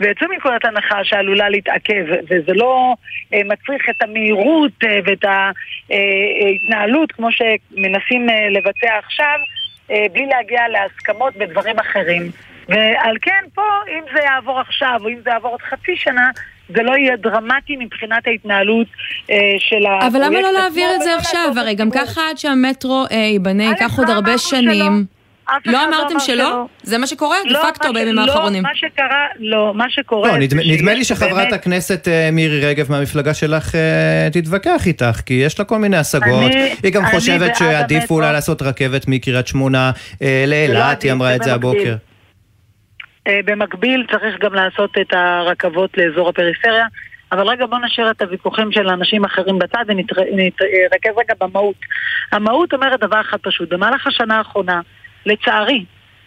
[0.00, 2.94] ויצאו מנקודת הנחה שעלולה להתעכב, וזה לא
[3.34, 9.38] אה, מצריך את המהירות אה, ואת ההתנהלות כמו שמנסים אה, לבצע עכשיו,
[9.88, 12.30] בלי להגיע להסכמות בדברים אחרים.
[12.68, 16.30] ועל כן פה, אם זה יעבור עכשיו, או אם זה יעבור עוד חצי שנה,
[16.68, 18.86] זה לא יהיה דרמטי מבחינת ההתנהלות
[19.30, 20.16] אה, של הפרויקט.
[20.16, 21.52] אבל למה לא להעביר את זה עכשיו?
[21.56, 25.13] הרי גם ככה עד שהמטרו אה, ייבנה ייקח עוד הרבה שנים.
[25.48, 26.66] לא, לא אמרתם שלא?
[26.82, 28.62] זה מה שקורה דה לא, פקטו בימים האחרונים.
[28.62, 30.28] לא, מה שקרה, לא, מה שקורה...
[30.28, 35.58] לא, נדמה לי שחברת הכנסת אה, מירי רגב מהמפלגה שלך אה, תתווכח איתך, כי יש
[35.58, 36.52] לה כל מיני השגות.
[36.82, 39.90] היא גם חושבת שעדיף אולי לעשות רכבת מקריית שמונה
[40.22, 41.94] אה, לאילת, היא אמרה את זה הבוקר.
[43.28, 46.86] במקביל צריך גם לעשות את הרכבות לאזור הפריפריה.
[47.32, 51.76] אבל רגע בוא נשאיר את הוויכוחים של אנשים אחרים בצד ונתרכז רגע במהות.
[52.32, 54.80] המהות אומרת דבר אחד פשוט, במהלך השנה האחרונה
[55.26, 55.84] לצערי,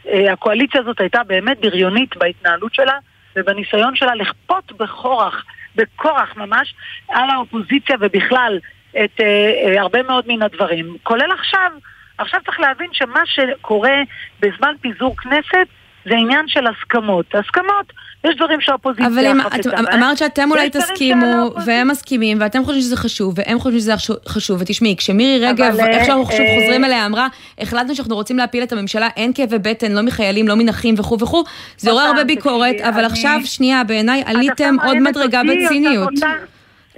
[0.07, 2.97] אה, הקואליציה הזאת הייתה באמת בריונית בהתנהלות שלה
[3.35, 6.73] ובניסיון שלה לכפות בכורח, בכורח ממש,
[7.09, 11.71] על האופוזיציה ובכלל את אה, אה, הרבה מאוד מן הדברים, כולל עכשיו.
[12.17, 14.01] עכשיו צריך להבין שמה שקורה
[14.39, 15.67] בזמן פיזור כנסת
[16.05, 17.35] זה עניין של הסכמות.
[17.35, 17.93] הסכמות,
[18.25, 19.07] יש דברים שהאופוזיציה
[19.43, 19.87] חפצה בהם.
[19.93, 23.93] אמרת שאתם אולי תסכימו, והם מסכימים, ואתם חושבים שזה חשוב, והם חושבים שזה
[24.27, 27.27] חשוב, ותשמעי, כשמירי רגב, איך שאנחנו שוב אה, חוזרים אליה, אמרה,
[27.59, 31.43] החלטנו שאנחנו רוצים להפיל את הממשלה, אין כאבי בטן, לא מחיילים, לא מנכים וכו' וכו',
[31.77, 36.09] זה עורר הרבה ביקורת, אבל עכשיו, שנייה, בעיניי עליתם עוד מדרגה בציניות.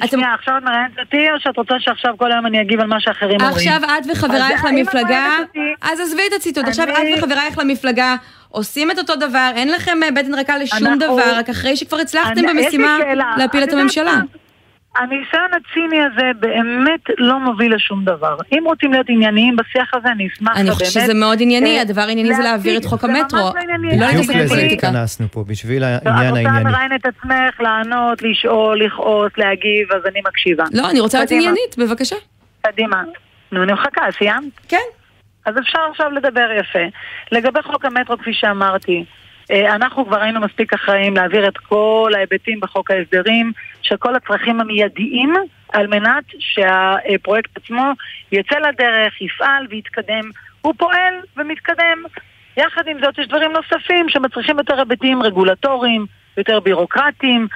[0.05, 2.99] שנייה, עכשיו את מראיינת אותי, או שאת רוצה שעכשיו כל היום אני אגיב על מה
[2.99, 3.55] שאחרים אומרים?
[3.55, 5.37] עכשיו את וחברייך למפלגה,
[5.81, 8.15] אז עזבי את הציטוט, עכשיו את וחברייך למפלגה
[8.49, 12.41] עושים את אותו דבר, אין לכם אה, בטן ריקה לשום דבר, רק אחרי שכבר הצלחתם
[12.49, 12.97] במשימה
[13.37, 14.19] להפיל את הממשלה.
[14.97, 18.37] הניסיון הציני הזה באמת לא מוביל לשום דבר.
[18.51, 22.35] אם רוצים להיות ענייניים בשיח הזה, אני אשמח אני חושבת שזה מאוד ענייני, הדבר הענייני
[22.35, 23.39] זה להעביר את חוק המטרו.
[23.99, 24.87] לא להתעסק בפוליטיקה.
[24.87, 26.49] התכנסנו פה, בשביל העניין הענייני.
[26.49, 30.63] את רוצה לראיין את עצמך, לענות, לשאול, לכעוס, להגיב, אז אני מקשיבה.
[30.73, 32.15] לא, אני רוצה להיות עניינית, בבקשה.
[32.61, 33.03] קדימה.
[33.51, 34.51] נו, אני מחכה, סיימת?
[34.67, 34.77] כן.
[35.49, 36.85] אז אפשר עכשיו לדבר יפה.
[37.31, 39.05] לגבי חוק המטרו, כפי שאמרתי,
[39.51, 44.61] אה, אנחנו כבר היינו מספיק אחראים להעביר את כל ההיבטים בחוק ההסדרים של כל הצרכים
[44.61, 45.33] המיידיים
[45.73, 47.91] על מנת שהפרויקט עצמו
[48.31, 50.29] יצא לדרך, יפעל ויתקדם.
[50.61, 52.03] הוא פועל ומתקדם.
[52.57, 56.05] יחד עם זאת יש דברים נוספים שמצריכים יותר היבטים רגולטוריים,
[56.37, 57.47] יותר בירוקרטיים,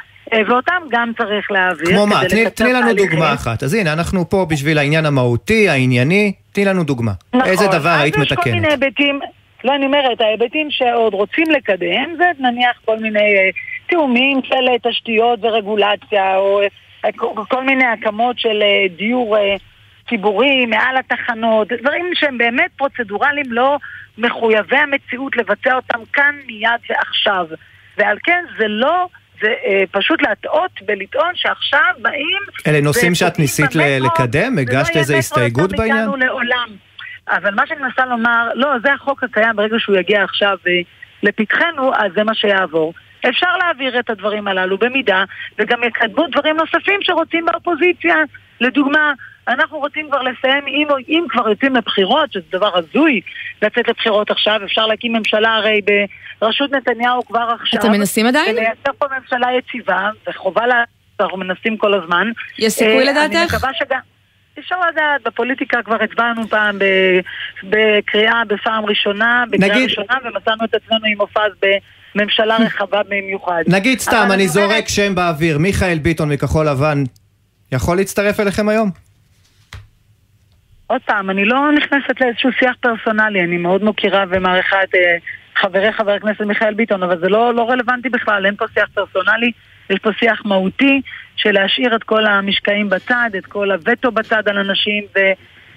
[0.48, 1.86] ואותם גם צריך להעביר.
[1.86, 2.22] כמו מה?
[2.30, 3.64] תני, תני לנו דוגמה אחת.
[3.64, 7.12] אז הנה, אנחנו פה בשביל העניין המהותי, הענייני, תני לנו דוגמה.
[7.34, 7.50] נכון.
[7.50, 8.38] איזה דבר היית מתקנת?
[8.38, 9.20] יש כל מיני היבטים,
[9.64, 13.50] לא, אני אומרת, ההיבטים שעוד רוצים לקדם, זה נניח כל מיני אה,
[13.88, 16.62] תיאומים של אה, תשתיות ורגולציה, או
[17.06, 17.10] אה,
[17.50, 19.56] כל מיני הקמות של אה, דיור אה,
[20.10, 23.78] ציבורי מעל התחנות, דברים שהם באמת פרוצדורליים לא
[24.18, 27.48] מחויבי המציאות לבצע אותם כאן מיד ועכשיו.
[27.98, 29.08] ועל כן זה לא...
[29.42, 32.42] זה אה, פשוט להטעות ולטעון שעכשיו באים...
[32.68, 34.58] אלה נושאים שאת ניסית לקדם?
[34.58, 36.10] הגשת איזה הסתייגות בעניין?
[36.20, 36.68] לעולם.
[37.28, 40.72] אבל מה שאני מנסה לומר, לא, זה החוק הקיים, ברגע שהוא יגיע עכשיו אה,
[41.24, 42.94] לפתחנו, אז זה מה שיעבור.
[43.30, 45.24] אפשר להעביר את הדברים הללו במידה,
[45.60, 48.16] וגם יקדמו דברים נוספים שרוצים באופוזיציה.
[48.62, 49.14] לדוגמה,
[49.48, 53.22] אנחנו רוצים כבר לסיים, אם, אם כבר יוצאים לבחירות, שזה דבר הזוי
[53.62, 55.82] לצאת לבחירות עכשיו, אפשר להקים ממשלה הרי
[56.42, 57.80] בראשות נתניהו כבר עכשיו.
[57.80, 58.56] אתם מנסים עדיין?
[58.56, 60.84] ולייצר פה ממשלה יציבה, וחובה לה...
[61.20, 62.28] אנחנו מנסים כל הזמן.
[62.60, 63.36] יש סיכוי אה, לדעתך?
[63.36, 64.00] אני מקווה שגם...
[64.60, 66.80] אפשר לדעת, בפוליטיקה כבר הצבענו פעם
[67.64, 69.90] בקריאה בפעם ראשונה, בקריאה נגיד...
[69.90, 71.52] ראשונה, ומצאנו את עצמנו עם מופז
[72.16, 73.64] בממשלה רחבה במיוחד.
[73.68, 77.04] נגיד סתם, אני זורק שם באוויר, מיכאל ביטון מכחול לבן,
[77.74, 78.90] יכול להצטרף אליכם היום?
[80.88, 85.18] עוד פעם, אני לא נכנסת לאיזשהו שיח פרסונלי, אני מאוד מוקירה ומעריכה את אה,
[85.56, 89.52] חברי חבר הכנסת מיכאל ביטון, אבל זה לא, לא רלוונטי בכלל, אין פה שיח פרסונלי,
[89.90, 91.02] יש פה שיח מהותי
[91.36, 95.04] של להשאיר את כל המשקעים בצד, את כל הווטו בצד על אנשים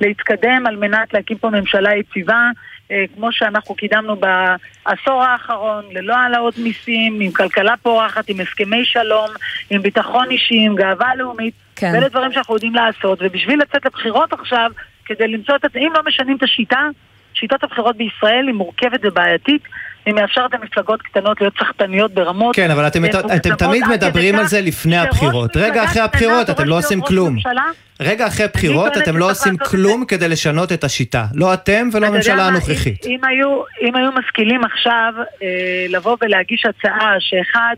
[0.01, 2.51] ולהתקדם על מנת להקים פה ממשלה יציבה,
[2.91, 9.29] אה, כמו שאנחנו קידמנו בעשור האחרון, ללא העלאות מיסים, עם כלכלה פורחת, עם הסכמי שלום,
[9.71, 11.55] עם ביטחון אישי, עם גאווה לאומית.
[11.77, 11.91] כן.
[11.95, 14.71] ואלה דברים שאנחנו יודעים לעשות, ובשביל לצאת לבחירות עכשיו,
[15.05, 16.89] כדי למצוא את זה, אם לא משנים את השיטה,
[17.35, 19.63] שיטת הבחירות בישראל היא מורכבת ובעייתית,
[20.07, 22.57] היא מאפשרת למפלגות קטנות להיות סחטניות ברמות.
[22.57, 23.05] כן, אבל אתם,
[23.37, 25.57] אתם תמיד מדברים על זה לפני הבחירות.
[25.57, 27.37] רגע אחרי הבחירות אתם לא עושים כלום.
[28.01, 31.25] רגע אחרי הבחירות אתם לא עושים כלום כדי לשנות את השיטה.
[31.35, 33.07] לא אתם ולא הממשלה הנוכחית.
[33.07, 37.77] אם היו, אם היו משכילים עכשיו אה, לבוא ולהגיש הצעה שאחד,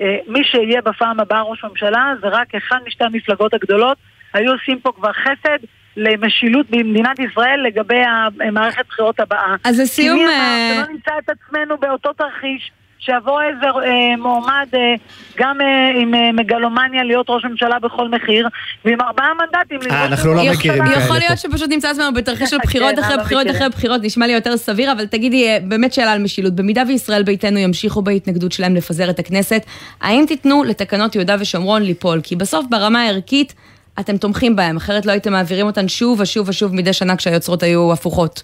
[0.00, 3.98] אה, מי שיהיה בפעם הבאה ראש ממשלה זה רק אחד משתי המפלגות הגדולות,
[4.34, 5.58] היו עושים פה כבר חסד.
[5.96, 8.02] למשילות במדינת ישראל לגבי
[8.40, 9.54] המערכת בחירות הבאה.
[9.64, 10.18] אז לסיום...
[10.20, 14.94] אמר שלא נמצא את עצמנו באותו תרחיש שיבוא איזה אה, מועמד אה,
[15.38, 18.48] גם אה, עם אה, מגלומניה להיות ראש ממשלה בכל מחיר,
[18.84, 22.58] ועם ארבעה מנדטים אה, אנחנו לא מכירים כאלה יכול להיות שפשוט נמצא עצמנו בתרחיש של
[22.64, 26.12] בחירות כן, אחרי בחירות אחרי בחירות, נשמע לי יותר סביר, אבל תגידי, אה, באמת שאלה
[26.12, 26.54] על משילות.
[26.54, 29.62] במידה וישראל ביתנו ימשיכו בהתנגדות שלהם לפזר את הכנסת,
[30.00, 32.20] האם תיתנו לתקנות יהודה ושומרון ליפול?
[32.22, 33.54] כי בסוף ברמה הערכית...
[34.00, 37.92] אתם תומכים בהם, אחרת לא הייתם מעבירים אותן שוב ושוב ושוב מדי שנה כשהיוצרות היו
[37.92, 38.42] הפוכות.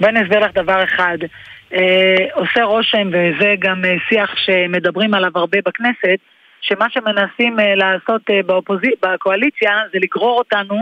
[0.00, 1.18] בואי אני אסביר לך דבר אחד.
[1.74, 6.18] אה, עושה רושם, וזה גם אה, שיח שמדברים עליו הרבה בכנסת,
[6.60, 8.90] שמה שמנסים אה, לעשות אה, באופוזי...
[9.02, 10.76] בקואליציה זה לגרור אותנו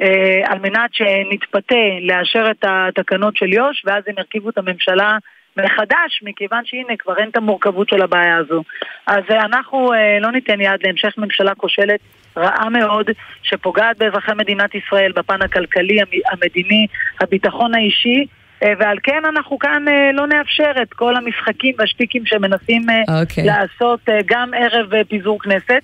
[0.00, 5.18] אה, על מנת שנתפתה לאשר את התקנות של יו"ש, ואז הם ירכיבו את הממשלה
[5.56, 8.62] מחדש, מכיוון שהנה כבר אין את המורכבות של הבעיה הזו.
[9.06, 12.00] אז אה, אנחנו אה, לא ניתן יד להמשך ממשלה כושלת
[12.36, 13.06] רעה מאוד,
[13.42, 15.98] שפוגעת באזרחי מדינת ישראל בפן הכלכלי,
[16.32, 16.86] המדיני,
[17.20, 18.26] הביטחון האישי.
[18.62, 19.84] אה, ועל כן אנחנו כאן
[20.14, 23.20] לא נאפשר את כל המשחקים והשטיקים שמנסים okay.
[23.22, 23.44] אוקיי.
[23.44, 25.82] לעשות גם ערב פיזור כנסת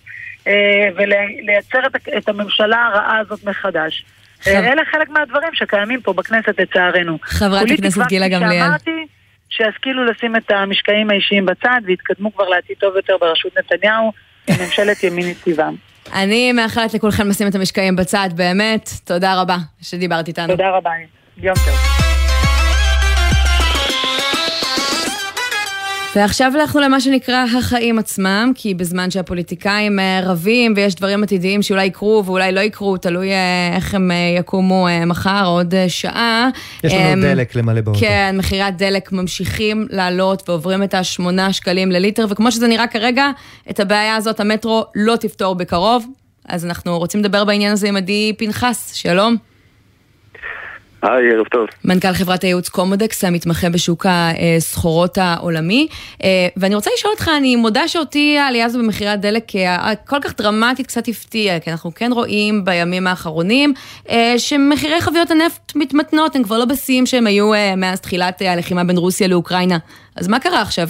[0.97, 1.81] ולייצר
[2.19, 4.05] את הממשלה הרעה הזאת מחדש.
[4.41, 4.51] חב...
[4.51, 7.19] אלה חלק מהדברים שקיימים פה בכנסת לצערנו.
[7.23, 8.71] חברת הכנסת גילה גמליאל.
[9.51, 14.13] שישכילו לשים את המשקעים האישיים בצד ויתקדמו כבר לעתיד טוב יותר בראשות נתניהו
[14.51, 15.69] ממשלת ימין יציבה.
[16.15, 18.91] אני מאחלת לכולכם לשים את המשקעים בצד, באמת.
[19.05, 20.49] תודה רבה שדיברת איתנו.
[20.49, 20.91] תודה רבה,
[21.37, 21.96] יום טוב.
[26.17, 31.85] ועכשיו אנחנו למה שנקרא החיים עצמם, כי בזמן שהפוליטיקאים אה, רבים ויש דברים עתידיים שאולי
[31.85, 36.49] יקרו ואולי לא יקרו, תלוי אה, איך הם אה, יקומו מחר, עוד שעה.
[36.85, 38.01] יש לנו הם, דלק למלא באוטו.
[38.01, 43.31] כן, מחירי הדלק ממשיכים לעלות ועוברים את השמונה שקלים לליטר, וכמו שזה נראה כרגע,
[43.71, 46.07] את הבעיה הזאת המטרו לא תפתור בקרוב.
[46.49, 49.37] אז אנחנו רוצים לדבר בעניין הזה עם עדי פנחס, שלום.
[51.11, 51.67] היי, ערב טוב.
[51.85, 55.89] מנכ"ל חברת הייעוץ קומודקס, המתמחה בשוק הסחורות העולמי.
[56.25, 59.45] אה, ואני רוצה לשאול אותך, אני מודה שאותי העלייה הזו במחירי הדלק
[60.07, 63.75] כל כך דרמטית קצת הפתיעה, כי אנחנו כן רואים בימים האחרונים
[64.11, 68.85] אה, שמחירי חביות הנפט מתמתנות, הם כבר לא בשיאים שהם היו אה, מאז תחילת הלחימה
[68.85, 69.79] בין רוסיה לאוקראינה.
[70.17, 70.89] אז מה קרה עכשיו?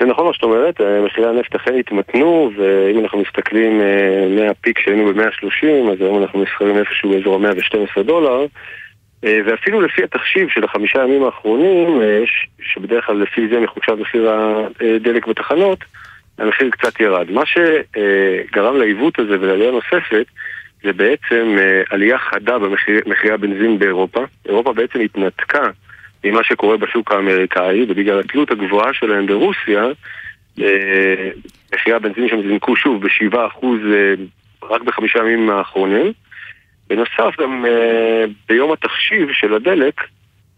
[0.00, 4.78] זה נכון מה שאת אומרת, אה, מחירי הנפט אכן התמתנו, ואם אנחנו מסתכלים אה, מהפיק
[4.78, 8.46] שהיינו ב-130, אז היום אנחנו נסחרים איפשהו באזור ה-112 דולר,
[9.24, 12.00] אה, ואפילו לפי התחשיב של החמישה ימים האחרונים,
[12.60, 15.78] שבדרך כלל לפי זה מחושב מחיר הדלק בתחנות,
[16.38, 17.30] המחיר קצת ירד.
[17.30, 20.26] מה שגרם לעיוות הזה ולעלייה נוספת,
[20.82, 21.56] זה בעצם
[21.90, 24.24] עלייה חדה במחירי הבנזין באירופה.
[24.46, 25.70] אירופה בעצם התנתקה
[26.24, 29.84] ממה שקורה בשוק האמריקאי, ובגלל התלות הגבוהה שלהם ברוסיה,
[30.60, 31.30] אה,
[31.74, 34.14] מחירי הבנזין שם זינקו שוב ב-7% אה,
[34.62, 36.12] רק בחמישה ימים האחרונים.
[36.86, 40.00] בנוסף, גם אה, ביום התחשיב של הדלק,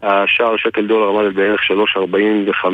[0.01, 2.65] השער שקל דולר עמד בערך 3.45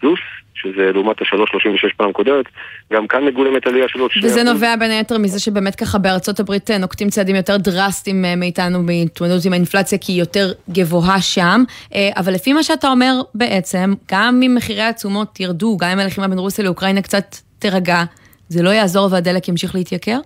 [0.00, 0.20] פלוס,
[0.62, 2.44] שזה לעומת ה-3.36 פעם קודמת,
[2.92, 4.26] גם כאן מגולמת עלייה של עוד שני...
[4.26, 8.36] וזה נובע בין היתר מזה שבאמת ככה בארצות הברית אה, נוקטים צעדים יותר דרסטיים אה,
[8.36, 11.62] מאיתנו בהתמודדות עם האינפלציה, כי היא יותר גבוהה שם,
[11.94, 16.28] אה, אבל לפי מה שאתה אומר בעצם, גם אם מחירי התשומות ירדו, גם אם הלחימה
[16.28, 17.24] בין רוסיה לאוקראינה קצת
[17.58, 18.02] תירגע,
[18.48, 20.18] זה לא יעזור והדלק ימשיך להתייקר?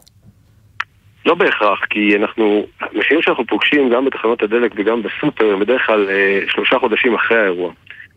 [1.26, 6.08] לא בהכרח, כי אנחנו, המחירים שאנחנו פוגשים גם בתחנות הדלק וגם בסופר, הם בדרך כלל
[6.10, 7.72] אה, שלושה חודשים אחרי האירוע.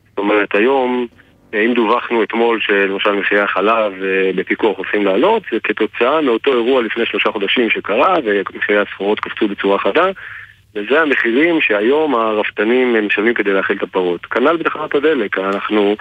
[0.10, 1.08] זאת אומרת, היום,
[1.54, 7.06] אם דווחנו אתמול שלמשל מחירי החלב אה, בפיקוח הולכים לעלות, זה כתוצאה מאותו אירוע לפני
[7.06, 10.06] שלושה חודשים שקרה, ומחירי הסחורות קפצו בצורה חדה,
[10.76, 14.26] וזה המחירים שהיום הרפתנים משלמים כדי להאכיל את הפרות.
[14.26, 15.96] כנ"ל בתחנת הדלק, אנחנו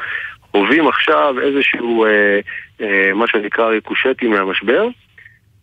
[0.51, 2.41] חווים עכשיו איזשהו, אה,
[2.81, 4.89] אה, מה שנקרא ריקושטים מהמשבר.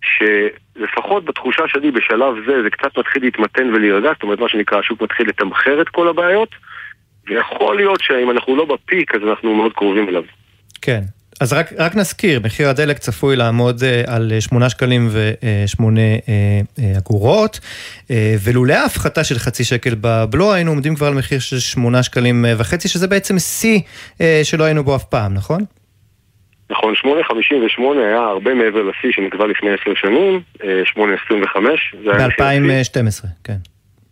[0.01, 5.01] שלפחות בתחושה שלי בשלב זה, זה קצת מתחיל להתמתן ולהירגע, זאת אומרת מה שנקרא, השוק
[5.01, 6.49] מתחיל לתמחר את כל הבעיות,
[7.27, 10.23] ויכול להיות שאם אנחנו לא בפיק, אז אנחנו מאוד קרובים אליו.
[10.81, 11.01] כן.
[11.41, 16.97] אז רק, רק נזכיר, מחיר הדלק צפוי לעמוד uh, על 8 שקלים ו-8 uh, uh,
[16.97, 17.59] אגורות,
[18.43, 22.87] ולולא ההפחתה של חצי שקל בבלו, היינו עומדים כבר על מחיר של 8 שקלים וחצי,
[22.87, 23.79] שזה בעצם שיא
[24.43, 25.61] שלא היינו בו אף פעם, נכון?
[26.69, 27.07] נכון, 8.58
[27.97, 30.63] היה הרבה מעבר לשיא שנקבע לפני עשר שנים, 8.25.
[32.05, 33.57] ב-2012, כן.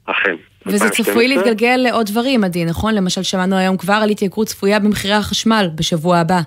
[0.05, 0.35] אכן.
[0.65, 2.95] וזה צפוי להתגלגל לעוד דברים, עדי, נכון?
[2.95, 6.39] למשל, שמענו היום כבר על התייקרות צפויה במחירי החשמל בשבוע הבא.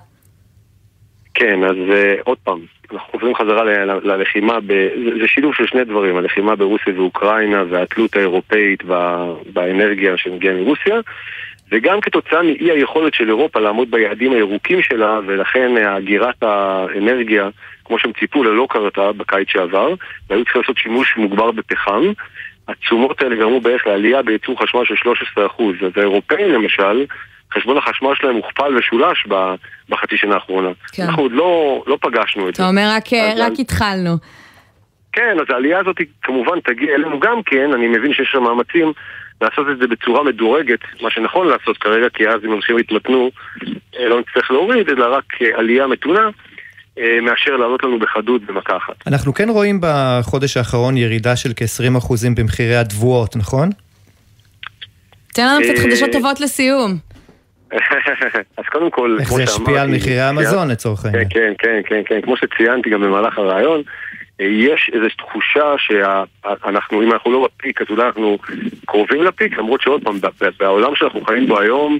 [1.33, 2.59] כן, אז uh, עוד פעם,
[2.93, 3.63] אנחנו חוזרים חזרה
[4.03, 4.67] ללחימה, ב...
[5.05, 8.83] זה, זה שילוב של שני דברים, הלחימה ברוסיה ואוקראינה והתלות האירופאית
[9.53, 10.99] באנרגיה שמגיעה מרוסיה,
[11.71, 17.49] וגם כתוצאה מאי היכולת של אירופה לעמוד ביעדים הירוקים שלה, ולכן הגירת האנרגיה,
[17.85, 19.93] כמו שהם ציפו, לא קרתה בקיץ שעבר,
[20.29, 22.03] והיו צריכים לעשות שימוש מוגבר בפחם.
[22.67, 25.85] התשומות האלה גרמו בערך לעלייה בייצור חשמל של 13%.
[25.85, 27.05] אז האירופאים למשל,
[27.53, 29.27] חשבון החשמל שלהם הוכפל ושולש
[29.89, 30.69] בחצי שנה האחרונה.
[30.91, 31.03] כן.
[31.03, 32.63] אנחנו עוד לא, לא פגשנו את זה.
[32.63, 33.05] אתה אומר רק,
[33.37, 33.53] רק על...
[33.59, 34.17] התחלנו.
[35.13, 38.93] כן, אז העלייה הזאת כמובן תגיע אלינו גם כן, אני מבין שיש שם מאמצים
[39.41, 43.29] לעשות את זה בצורה מדורגת, מה שנכון לעשות כרגע, כי אז אם אנשים יתמתנו
[43.99, 46.29] אה, לא נצטרך להוריד, אלא רק אה, עלייה מתונה.
[46.99, 49.07] אה, מאשר לעלות לנו בחדות במכה אחת.
[49.07, 53.69] אנחנו כן רואים בחודש האחרון ירידה של כ-20% במחירי התבואות, נכון?
[55.33, 56.97] תן לנו קצת חדשות טובות לסיום.
[58.57, 61.25] אז קודם כל, איך זה ישפיע על מחירי המזון לצורך העניין.
[61.29, 63.81] כן, כן, כן, כן, כמו שציינתי גם במהלך הרעיון,
[64.39, 68.37] יש איזו תחושה שאנחנו, אם אנחנו לא בפיק, אז אולי אנחנו
[68.85, 70.15] קרובים לפיק, למרות שעוד פעם,
[70.59, 71.99] בעולם שאנחנו חיים בו היום,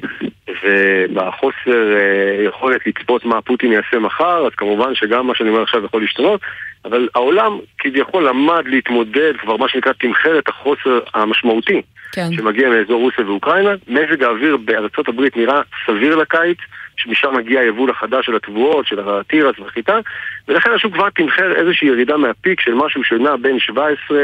[0.64, 5.86] ובחוסר אה, יכולת לצפות מה פוטין יעשה מחר, אז כמובן שגם מה שאני אומר עכשיו
[5.86, 6.42] יכול להשתנות,
[6.86, 12.34] אבל העולם כביכול למד להתמודד, כבר מה שנקרא תמחר את החוסר המשמעותי כן.
[12.34, 13.72] שמגיע מאזור רוסיה ואוקראינה.
[13.88, 16.58] מזג האוויר בארצות הברית נראה סביר לקיץ.
[16.98, 20.00] שמשם מגיע היבול החדש של התבואות, של התירס והחיטה,
[20.48, 24.18] ולכן השוק כבר תמחר איזושהי ירידה מהפיק של משהו שנע בין 17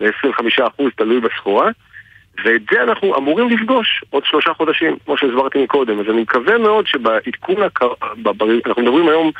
[0.00, 1.70] ל-25 אחוז, תלוי בסחורה.
[2.44, 6.00] ואת זה אנחנו אמורים לפגוש עוד שלושה חודשים, כמו שהסברתי מקודם.
[6.00, 7.88] אז אני מקווה מאוד שבעדכון, הקר...
[8.66, 9.30] אנחנו מדברים היום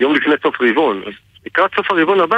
[0.00, 1.12] יום לפני סוף רבעון, אז
[1.46, 2.36] לקראת סוף הרבעון הבא,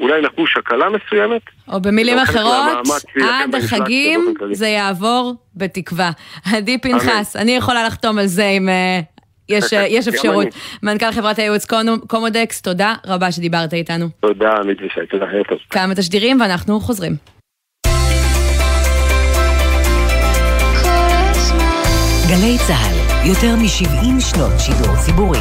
[0.00, 1.42] אולי נחוש הקלה מסוימת.
[1.68, 2.86] או במילים אחרות,
[3.22, 6.10] עד החגים זה יעבור בתקווה.
[6.56, 9.00] עדי פנחס, אני יכולה לחתום על זה עם אה,
[9.48, 10.46] יש, יש אפשרות.
[10.82, 11.66] מנכ"ל חברת הייעוץ
[12.06, 14.06] קומודקס, תודה רבה שדיברת איתנו.
[14.20, 15.58] תודה, עמית ושי, תודה, טוב.
[15.70, 17.12] כמה תשדירים ואנחנו חוזרים.
[22.28, 25.38] גלי צה"ל, יותר מ-70 שנות שידור ציבורי.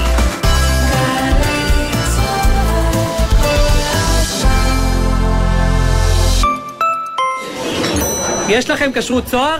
[8.49, 9.57] יש לכם כשרות צוהר?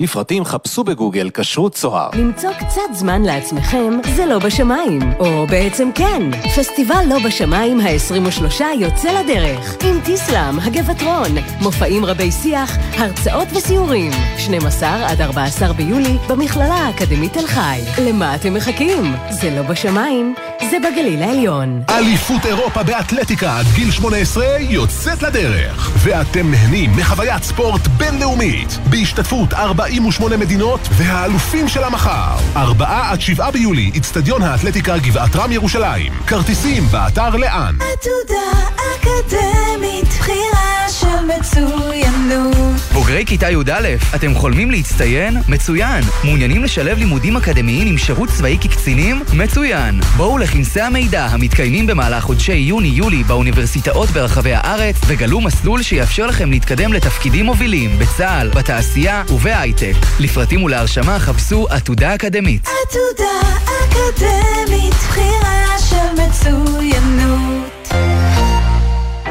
[0.00, 2.10] לפרטים חפשו בגוגל כשרות צוהר.
[2.14, 5.00] למצוא קצת זמן לעצמכם זה לא בשמיים.
[5.18, 6.22] או בעצם כן,
[6.56, 9.76] פסטיבל לא בשמיים ה-23 יוצא לדרך.
[9.84, 11.30] עם טיסלאם, הגבעטרון,
[11.60, 14.12] מופעים רבי שיח, הרצאות וסיורים.
[14.38, 17.80] 12 עד 14 ביולי במכללה האקדמית תל חי.
[17.98, 19.14] למה אתם מחכים?
[19.30, 20.34] זה לא בשמיים,
[20.70, 21.82] זה בגליל העליון.
[21.90, 25.90] אליפות אירופה באתלטיקה עד גיל 18 יוצאת לדרך.
[25.98, 28.78] ואתם נהנים מחוויית ספורט בינלאומית.
[28.90, 32.36] בהשתתפות 40 48 מדינות והאלופים של המחר.
[32.56, 36.12] 4 עד 7 ביולי, אצטדיון האתלטיקה גבעת רם ירושלים.
[36.26, 37.74] כרטיסים באתר לאן.
[37.74, 41.06] עתודה אקדמית, בחירה של
[41.38, 42.80] מצוינות.
[42.92, 45.36] בוגרי כיתה י"א, אתם חולמים להצטיין?
[45.48, 46.04] מצוין.
[46.24, 49.22] מעוניינים לשלב לימודים אקדמיים עם שירות צבאי כקצינים?
[49.32, 50.00] מצוין.
[50.16, 56.92] בואו לכנסי המידע המתקיימים במהלך חודשי יוני-יולי באוניברסיטאות ברחבי הארץ וגלו מסלול שיאפשר לכם להתקדם
[56.92, 59.77] לתפקידים מובילים בצה"ל, בתעשייה ובהייטק.
[59.82, 60.06] הייטק.
[60.20, 62.62] לפרטים ולהרשמה חפשו עתודה אקדמית.
[62.62, 67.88] עתודה אקדמית, בחירה של מצוינות.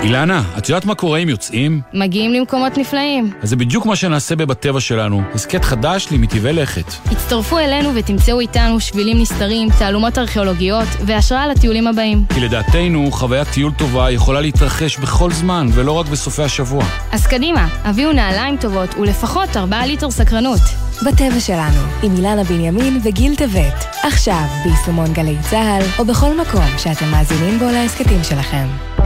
[0.01, 1.81] אילנה, את יודעת מה קורה אם יוצאים?
[1.93, 3.31] מגיעים למקומות נפלאים.
[3.41, 6.93] אז זה בדיוק מה שנעשה בבטבע שלנו, הסכת חדש למטבעי לכת.
[7.11, 12.25] הצטרפו אלינו ותמצאו איתנו שבילים נסתרים, תעלומות ארכיאולוגיות והשראה לטיולים הבאים.
[12.33, 16.83] כי לדעתנו, חוויית טיול טובה יכולה להתרחש בכל זמן, ולא רק בסופי השבוע.
[17.11, 20.61] אז קדימה, הביאו נעליים טובות ולפחות 4 ליטר סקרנות.
[21.05, 23.85] בטבע שלנו, עם אילנה בנימין וגיל טבת.
[24.03, 28.96] עכשיו, ביישומון גלי צה"ל, או בכל מקום שאתם מאזינים בו להסכתים שלכם.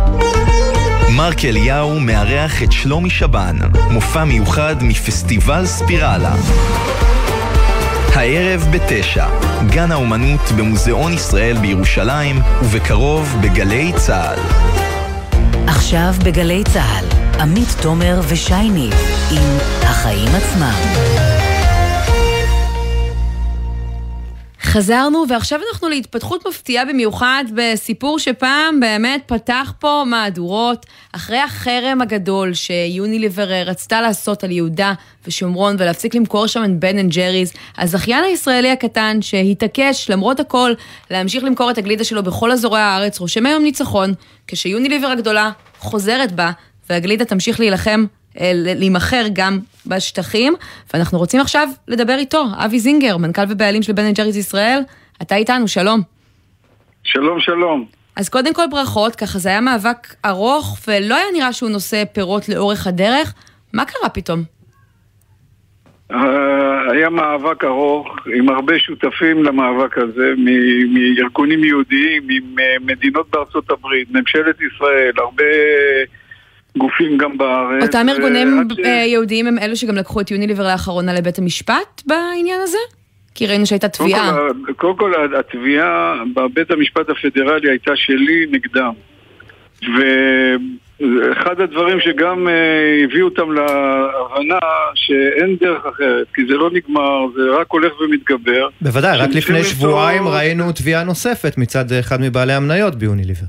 [1.12, 3.58] מרק אליהו מארח את שלומי שבן,
[3.90, 6.34] מופע מיוחד מפסטיבל ספירלה.
[8.16, 9.26] הערב בתשע,
[9.70, 14.40] גן האומנות במוזיאון ישראל בירושלים, ובקרוב בגלי צה"ל.
[15.68, 17.06] עכשיו בגלי צה"ל,
[17.42, 18.94] עמית תומר ושי ניב
[19.32, 21.21] עם החיים עצמם.
[24.64, 32.54] חזרנו, ועכשיו אנחנו להתפתחות מפתיעה במיוחד בסיפור שפעם באמת פתח פה מהדורות אחרי החרם הגדול
[32.54, 34.94] שיוניליבר רצתה לעשות על יהודה
[35.28, 37.54] ושומרון ולהפסיק למכור שם את בן אנד ג'ריז.
[37.78, 40.74] הזכיין הישראלי הקטן שהתעקש למרות הכל
[41.12, 44.14] להמשיך למכור את הגלידה שלו בכל אזורי הארץ רושם היום ניצחון
[44.48, 46.52] כשיוניליבר הגדולה חוזרת בה
[46.90, 48.06] והגלידה תמשיך להילחם,
[48.40, 50.54] להימכר גם בשטחים,
[50.94, 54.80] ואנחנו רוצים עכשיו לדבר איתו, אבי זינגר, מנכ"ל ובעלים של בן ג'ריס ישראל.
[55.22, 56.02] אתה איתנו, שלום.
[57.04, 57.86] שלום, שלום.
[58.16, 62.50] אז קודם כל ברכות, ככה זה היה מאבק ארוך, ולא היה נראה שהוא נושא פירות
[62.50, 63.34] לאורך הדרך.
[63.74, 64.44] מה קרה פתאום?
[66.12, 66.16] Uh,
[66.92, 70.34] היה מאבק ארוך עם הרבה שותפים למאבק הזה,
[70.94, 72.24] מארגונים יהודיים,
[72.82, 75.44] ממדינות בארצות הברית, ממשלת ישראל, הרבה
[76.78, 77.84] גופים גם בארץ.
[77.84, 82.02] אותם ארגונים ועד ש- אה, יהודיים הם אלו שגם לקחו את יוניליבר לאחרונה לבית המשפט
[82.06, 82.78] בעניין הזה?
[83.36, 84.32] כי ראינו שהייתה תביעה.
[84.32, 88.92] קודם כל, קודם כל התביעה בבית המשפט הפדרלי הייתה שלי נגדם.
[91.02, 92.54] ואחד הדברים שגם אה,
[93.04, 94.60] הביאו אותם להבנה
[94.96, 98.68] שאין דרך אחרת, כי זה לא נגמר, זה רק הולך ומתגבר.
[98.82, 103.46] בוודאי, רק לפני שבועיים למצוא- ראינו תביעה נוספת מצד אחד מבעלי המניות ביוניליבר.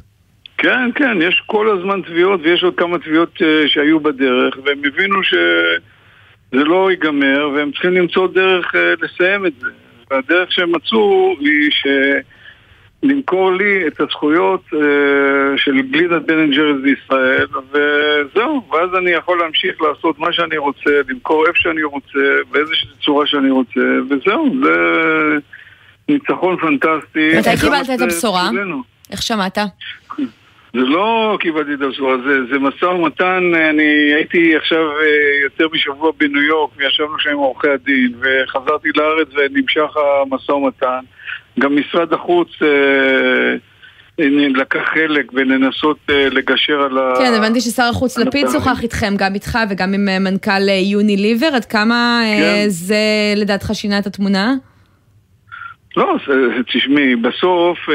[0.58, 5.22] כן, כן, יש כל הזמן תביעות ויש עוד כמה תביעות אה, שהיו בדרך והם הבינו
[5.22, 9.68] שזה לא ייגמר והם צריכים למצוא דרך אה, לסיים את זה.
[10.10, 11.70] והדרך שהם מצאו היא
[13.02, 19.38] למכור לי את הזכויות אה, של גלידת בן אנד ג'ריס בישראל וזהו, ואז אני יכול
[19.38, 22.18] להמשיך לעשות מה שאני רוצה, למכור איפה שאני רוצה,
[22.50, 23.80] באיזושהי צורה שאני רוצה
[24.10, 24.74] וזהו, זה
[26.08, 27.38] ניצחון פנטסטי.
[27.38, 28.50] מתי קיבלת את הבשורה?
[29.10, 29.58] איך שמעת?
[30.74, 36.12] זה לא קיבלתי את הבשורה, זה, זה משא ומתן, אני הייתי עכשיו אה, יותר משבוע
[36.18, 41.00] בניו יורק וישבנו שם עם עורכי הדין וחזרתי לארץ ונמשך המשא ומתן.
[41.58, 43.56] גם משרד החוץ אה,
[44.54, 47.14] לקח חלק ולנסות אה, לגשר על ה...
[47.18, 48.46] כן, הבנתי ששר החוץ לפיד.
[48.52, 52.68] שוחח איתכם, גם איתך וגם עם אה, מנכ"ל אה, יוניליבר, עד כמה אה, כן.
[52.68, 52.96] זה
[53.36, 54.54] לדעתך שינה את התמונה?
[55.96, 56.16] לא,
[56.72, 57.94] תשמעי, בסוף אה,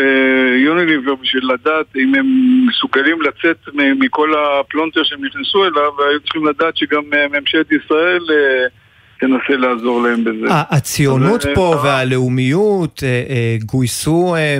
[0.65, 2.25] יוניליבר בשביל לדעת אם הם
[2.67, 3.57] מסוגלים לצאת
[3.99, 8.67] מכל הפלונטר שהם נכנסו אליו, היו צריכים לדעת שגם אה, ממשלת ישראל אה,
[9.19, 10.45] תנסה לעזור להם בזה.
[10.49, 14.57] הציונות פה אה, והלאומיות אה, אה, גויסו אה,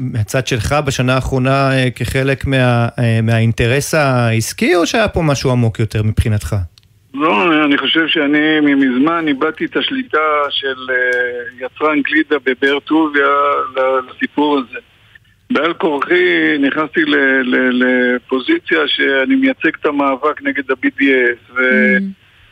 [0.00, 5.78] מהצד שלך בשנה האחרונה אה, כחלק מה- אה, מהאינטרס העסקי, או שהיה פה משהו עמוק
[5.80, 6.56] יותר מבחינתך?
[7.18, 10.18] לא, אני חושב שאני מזמן איבדתי את השליטה
[10.50, 13.28] של אה, יצרן גלידה בבאר טוביה
[14.08, 14.78] לסיפור הזה.
[15.52, 17.00] בעל כורחי נכנסתי
[17.72, 21.52] לפוזיציה שאני מייצג את המאבק נגד ה-BDS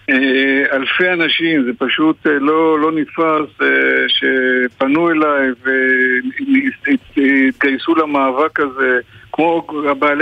[0.08, 3.66] ואלפי אנשים, זה פשוט אה, לא, לא נתפס, אה,
[4.08, 5.48] שפנו אליי
[7.16, 8.98] והתגייסו למאבק הזה,
[9.32, 9.66] כמו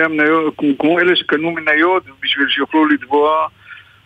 [0.05, 3.47] המניות, כמו אלה שקנו מניות בשביל שיוכלו לתבוע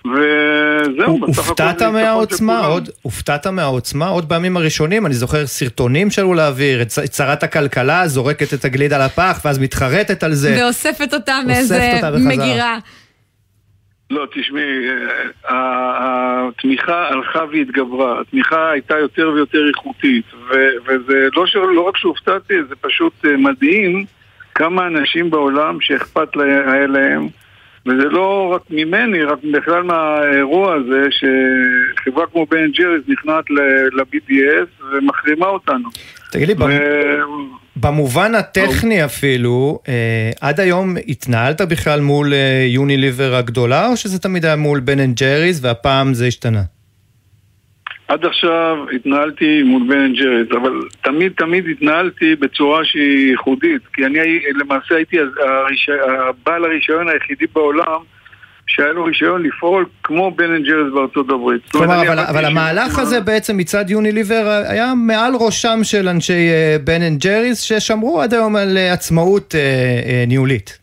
[0.06, 2.56] וזהו, בסך הכל הופתעת זה ניצחון של מהעוצמה?
[2.58, 2.70] כולם.
[2.70, 4.08] עוד, הופתעת מהעוצמה?
[4.08, 9.40] עוד בימים הראשונים, אני זוכר סרטונים שעלו לאוויר, את שרת הכלכלה זורקת את הגלידה לפח
[9.44, 10.56] ואז מתחרטת על זה.
[10.60, 12.00] ואוספת אותה מאיזה.
[12.26, 12.78] מגירה.
[14.10, 14.62] לא, תשמעי,
[15.50, 15.56] אה,
[16.48, 20.54] התמיכה הלכה והתגברה, התמיכה הייתה יותר ויותר איכותית, ו-
[20.86, 24.04] וזה לא, ש- לא רק שהופתעתי, זה פשוט אה, מדהים
[24.54, 26.28] כמה אנשים בעולם שאכפת
[26.66, 27.28] היה להם,
[27.88, 35.46] וזה לא רק ממני, רק בכלל מהאירוע הזה, שחברה כמו בן ג'ריס נכנעת ל-BDS ומחרימה
[35.46, 35.88] אותנו.
[36.30, 43.88] תגיד לי, ו- במובן הטכני אפילו, אה, עד היום התנהלת בכלל מול אה, יוניליבר הגדולה,
[43.88, 46.62] או שזה תמיד היה מול בן אנד ג'ריס והפעם זה השתנה?
[48.08, 54.06] עד עכשיו התנהלתי מול בן אנד ג'ריס, אבל תמיד תמיד התנהלתי בצורה שהיא ייחודית, כי
[54.06, 54.18] אני
[54.54, 55.90] למעשה הייתי הריש...
[56.28, 58.00] הבעל הרישיון היחידי בעולם
[58.66, 61.62] שהיה לו רישיון לפעול כמו בן אנד ג'ריס בארצות הברית.
[61.70, 67.02] כלומר, אבל, אבל המהלך הזה בעצם מצד יוניליבר היה מעל ראשם של אנשי אה, בן
[67.02, 70.78] אנד ג'ריס, ששמרו עד היום על אה, עצמאות אה, אה, ניהולית.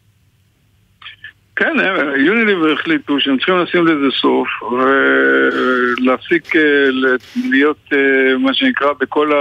[1.55, 1.73] כן,
[2.17, 6.61] יוניליבר החליטו שהם צריכים לשים לזה סוף ולהפסיק אה,
[7.49, 9.31] להיות אה, מה שנקרא בכל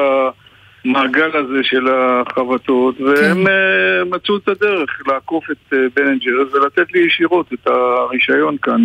[0.84, 6.54] המעגל הזה של החבטות והם אה, מצאו את הדרך לעקוף את אה, בן אנד ג'ריס
[6.54, 8.80] ולתת לי ישירות את הרישיון כאן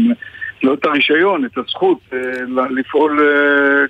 [0.64, 2.00] לא את הרישיון, את הזכות
[2.70, 3.20] לפעול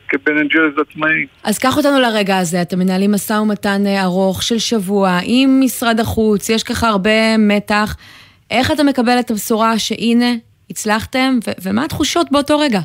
[0.10, 0.34] כבן
[0.82, 1.26] עצמאי.
[1.44, 6.50] אז קח אותנו לרגע הזה, אתם מנהלים משא ומתן ארוך של שבוע עם משרד החוץ,
[6.50, 7.96] יש ככה הרבה מתח.
[8.52, 10.32] איך אתה מקבל את הבשורה שהנה,
[10.70, 12.80] הצלחתם, ו- ומה התחושות באותו רגע?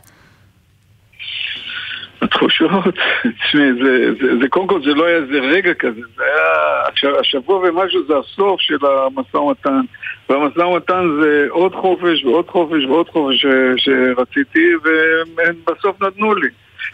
[2.23, 2.95] התחושות,
[3.45, 7.21] תשמעי, זה, זה, זה קודם כל זה לא היה איזה רגע כזה, זה היה, הש-
[7.21, 9.81] השבוע ומשהו זה הסוף של המשא ומתן,
[10.29, 13.47] והמשא ומתן זה עוד חופש ועוד חופש ועוד חופש ש,
[13.77, 16.49] שרציתי, והם בסוף נתנו לי.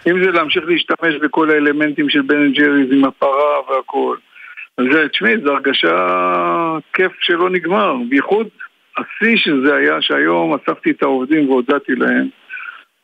[0.06, 4.16] אם זה להמשיך להשתמש בכל האלמנטים של בן אנד ג'ריז עם הפרה והכל.
[4.80, 5.96] אז זה, תשמעי, זו הרגשה
[6.92, 8.46] כיף שלא נגמר, בייחוד
[8.98, 12.28] השיא של זה היה שהיום אספתי את העובדים והודעתי להם.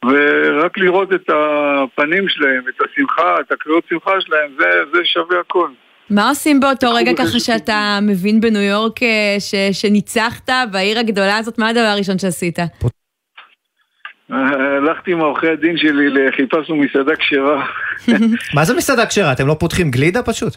[0.05, 5.68] ורק לראות את הפנים שלהם, את השמחה, את הקריאות שמחה שלהם, זה, זה שווה הכל.
[6.11, 11.59] מה עושים באותו רגע ככה שאתה מבין בניו יורק אה, ש, שניצחת בעיר הגדולה הזאת?
[11.59, 12.59] מה הדבר הראשון שעשית?
[14.31, 17.66] הלכתי עם עורכי הדין שלי, חיפשנו מסעדה כשרה.
[18.57, 19.33] מה זה מסעדה כשרה?
[19.33, 20.55] אתם לא פותחים גלידה פשוט?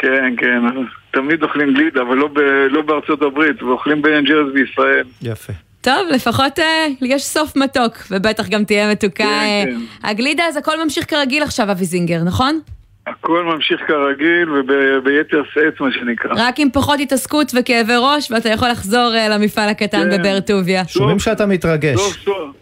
[0.00, 0.62] כן, כן,
[1.10, 2.38] תמיד אוכלים גלידה, אבל לא, ב,
[2.70, 5.04] לא בארצות הברית, ואוכלים בן ג'רס בישראל.
[5.22, 5.52] יפה.
[5.80, 9.24] טוב, לפחות אה, יש סוף מתוק, ובטח גם תהיה מתוקה.
[9.24, 10.08] כן, אה, כן.
[10.08, 12.60] הגלידה, אז הכל ממשיך כרגיל עכשיו, אבי זינגר, נכון?
[13.06, 16.30] הכל ממשיך כרגיל וביתר שאת, מה שנקרא.
[16.36, 20.18] רק עם פחות התעסקות וכאבי ראש, ואתה יכול לחזור אה, למפעל הקטן כן.
[20.18, 20.84] בבאר טוביה.
[20.88, 21.96] שומעים שאתה מתרגש.
[21.96, 22.56] סוף סוף,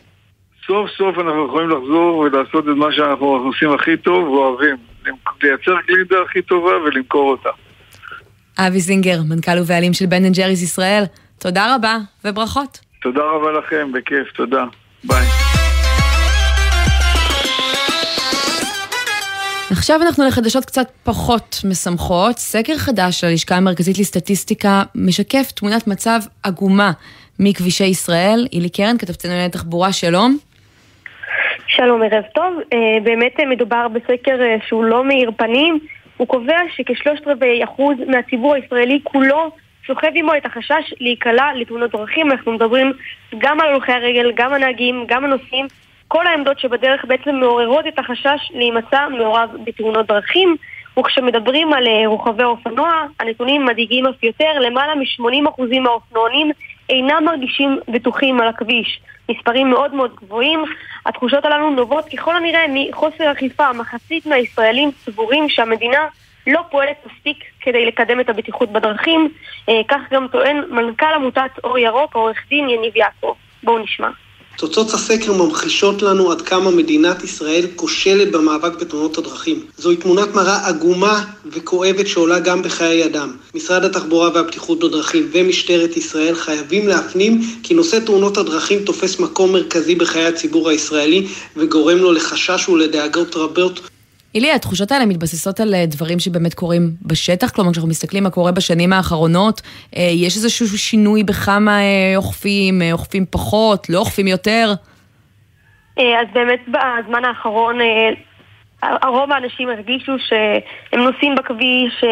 [0.67, 4.88] סוף סוף אנחנו יכולים לחזור ולעשות את מה שאנחנו עושים הכי טוב ואוהבים.
[5.43, 7.49] לייצר גלידה הכי טובה ולמכור אותה.
[8.59, 11.05] אבי זינגר, מנכ"ל ובעלים של בן אנד ג'ריס ישראל,
[11.39, 12.81] תודה רבה וברכות.
[13.03, 14.65] תודה רבה לכם, בכיף, תודה.
[15.05, 15.27] ביי.
[19.71, 22.39] עכשיו אנחנו לחדשות קצת פחות משמחות.
[22.39, 26.93] סקר חדש של הלשכה המרכזית לסטטיסטיקה משקף תמונת מצב עגומה
[27.39, 28.47] מכבישי ישראל.
[28.53, 30.39] אילי קרן, כתבתנו לענייני תחבורה, שלום.
[31.81, 32.59] שלום, ערב טוב.
[32.73, 35.79] אה, באמת אה, מדובר בסקר אה, שהוא לא מאיר פנים.
[36.17, 39.51] הוא קובע שכשלושת רבעי אחוז מהציבור הישראלי כולו
[39.83, 42.31] שוכב עמו את החשש להיקלע לתאונות דרכים.
[42.33, 42.93] אנחנו מדברים
[43.39, 45.67] גם על הולכי הרגל, גם הנהגים, גם הנוסעים.
[46.09, 50.57] כל העמדות שבדרך בעצם מעוררות את החשש להימצא מעורב בתאונות דרכים.
[50.99, 56.51] וכשמדברים על רוכבי אופנוע, הנתונים מדאיגים אף יותר, למעלה מ-80% מהאופנוענים
[56.89, 59.01] אינם מרגישים בטוחים על הכביש.
[59.31, 60.65] מספרים מאוד מאוד גבוהים.
[61.07, 63.73] התחושות הללו נובעות ככל הנראה מחוסר אכיפה.
[63.73, 66.07] מחצית מהישראלים סבורים שהמדינה
[66.47, 69.29] לא פועלת מספיק כדי לקדם את הבטיחות בדרכים.
[69.69, 73.35] אה, כך גם טוען מנכ"ל עמותת אור ירוק, העורך דין יניב יעקב.
[73.63, 74.09] בואו נשמע.
[74.59, 79.67] תוצאות הסקר ממחישות לנו עד כמה מדינת ישראל כושלת במאבק בתאונות הדרכים.
[79.79, 83.37] זוהי תמונת מראה עגומה וכואבת שעולה גם בחיי אדם.
[83.55, 89.95] משרד התחבורה והבטיחות בדרכים ומשטרת ישראל חייבים להפנים כי נושא תאונות הדרכים תופס מקום מרכזי
[89.95, 93.81] בחיי הציבור הישראלי וגורם לו לחשש ולדאגות רבות
[94.39, 97.51] אילי, התחושות האלה מתבססות על אה, דברים שבאמת קורים בשטח?
[97.51, 99.61] כלומר, כשאנחנו מסתכלים מה קורה בשנים האחרונות,
[99.97, 104.73] אה, יש איזשהו שינוי בכמה אה, אוכפים, אוכפים פחות, לא אוכפים יותר?
[105.97, 107.79] אז באמת בזמן האחרון
[108.83, 112.05] הרוב האנשים הרגישו שהם נוסעים בכביש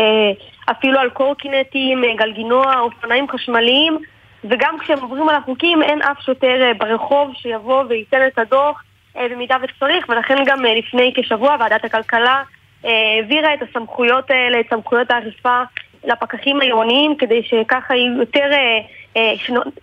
[0.70, 3.98] אפילו על קורקינטים, גלגינוע, אופניים חשמליים
[4.44, 8.82] וגם כשהם עוברים על החוקים אין אף שוטר ברחוב שיבוא וייתן את הדוח
[9.30, 12.42] במידה וצריך ולכן גם אה, לפני כשבוע ועדת הכלכלה
[12.84, 15.62] אה, העבירה את הסמכויות האלה, את סמכויות האכיפה
[16.04, 18.78] לפקחים העירוניים כדי שככה יהיו יותר, אה,
[19.16, 19.32] אה,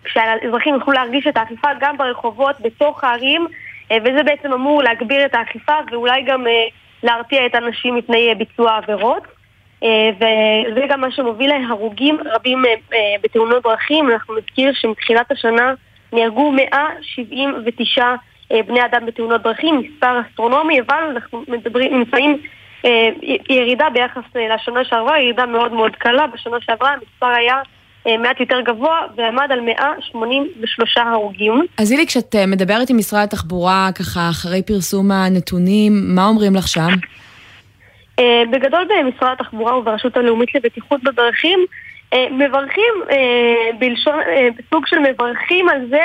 [0.07, 3.47] שהאזרחים יוכלו להרגיש את האכיפה גם ברחובות, בתוך הערים
[3.91, 6.65] אה, וזה בעצם אמור להגביר את האכיפה ואולי גם אה,
[7.03, 9.23] להרתיע את האנשים מפני אה, ביצוע עבירות.
[9.83, 14.09] אה, וזה גם מה שמוביל להרוגים רבים אה, אה, בתאונות דרכים.
[14.09, 15.73] אנחנו נזכיר שמתחילת השנה
[16.13, 18.15] נהרגו 179 אה,
[18.67, 22.37] בני אדם בתאונות דרכים, מספר אסטרונומי, אבל אנחנו מדברים, נמצאים
[22.85, 23.09] אה,
[23.49, 26.27] ירידה ביחס אה, לשנה שעברה, ירידה מאוד מאוד קלה.
[26.27, 27.55] בשנה שעברה המספר היה
[28.07, 31.65] אה, מעט יותר גבוה ועמד על 183 הרוגים.
[31.77, 36.67] אז אילי, כשאת אה, מדברת עם משרד התחבורה, ככה, אחרי פרסום הנתונים, מה אומרים לך
[36.67, 36.89] שם?
[38.19, 41.65] אה, בגדול במשרד התחבורה וברשות הלאומית לבטיחות בדרכים
[42.13, 46.03] אה, מברכים אה, בלשון, אה, בסוג של מברכים על זה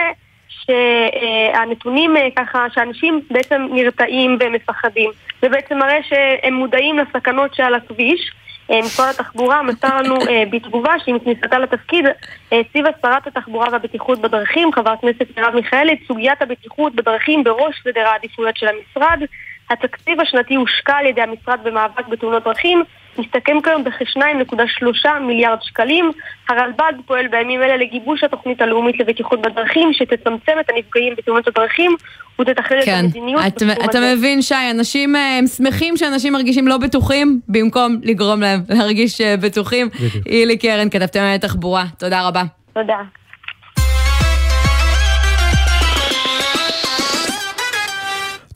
[0.48, 5.10] שהנתונים אה, ככה, שאנשים בעצם נרתעים ומפחדים.
[5.42, 8.32] זה בעצם מראה שהם מודעים לסכנות שעל הכביש.
[8.70, 12.04] אה, משרד התחבורה מסר לנו אה, בתגובה שעם כניסתה לתפקיד
[12.52, 18.06] הציבה שרת התחבורה והבטיחות בדרכים, חברת הכנסת מרב מיכאלי, את סוגיית הבטיחות בדרכים בראש סדר
[18.06, 19.22] העדיפויות של המשרד.
[19.70, 22.84] התקציב השנתי הושקע על ידי המשרד במאבק בתאונות דרכים,
[23.18, 26.10] מסתכם כיום בכ-2.3 מיליארד שקלים.
[26.48, 31.96] הרלב"ד פועל בימים אלה לגיבוש התוכנית הלאומית לבטיחות בדרכים, שתצמצם את הנפגעים בתאונות הדרכים
[32.40, 33.42] ותתכלל את כן, המדיניות.
[33.46, 34.14] אתה, בתחום אתה הזה.
[34.14, 39.36] מבין, שי, אנשים, אה, הם שמחים שאנשים מרגישים לא בטוחים, במקום לגרום להם להרגיש אה,
[39.36, 39.88] בטוחים.
[39.88, 40.26] בדיוק.
[40.26, 42.42] אילי קרן, כתבתם על תחבורה, תודה רבה.
[42.72, 42.98] תודה.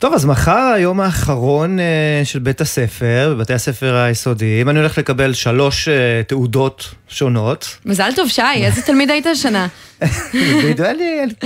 [0.03, 4.69] טוב, אז מחר היום האחרון אה, של בית הספר, בבתי הספר היסודיים.
[4.69, 7.77] אני הולך לקבל שלוש אה, תעודות שונות.
[7.85, 9.67] מזל טוב, שי, איזה תלמיד היית השנה?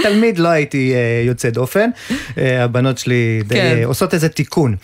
[0.04, 1.90] תלמיד לא הייתי אה, יוצא דופן,
[2.38, 3.76] אה, הבנות שלי די, כן.
[3.80, 4.76] אה, עושות איזה תיקון.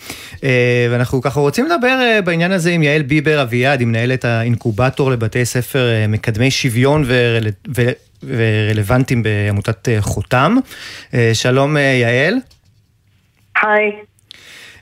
[0.44, 5.10] אה, ואנחנו ככה רוצים לדבר אה, בעניין הזה עם יעל ביבר אביעד, היא מנהלת האינקובטור
[5.10, 7.46] לבתי ספר אה, מקדמי שוויון ורל...
[7.76, 7.82] ו...
[8.26, 10.56] ורלוונטיים בעמותת חותם.
[11.32, 12.34] שלום יעל.
[13.56, 14.06] Hi.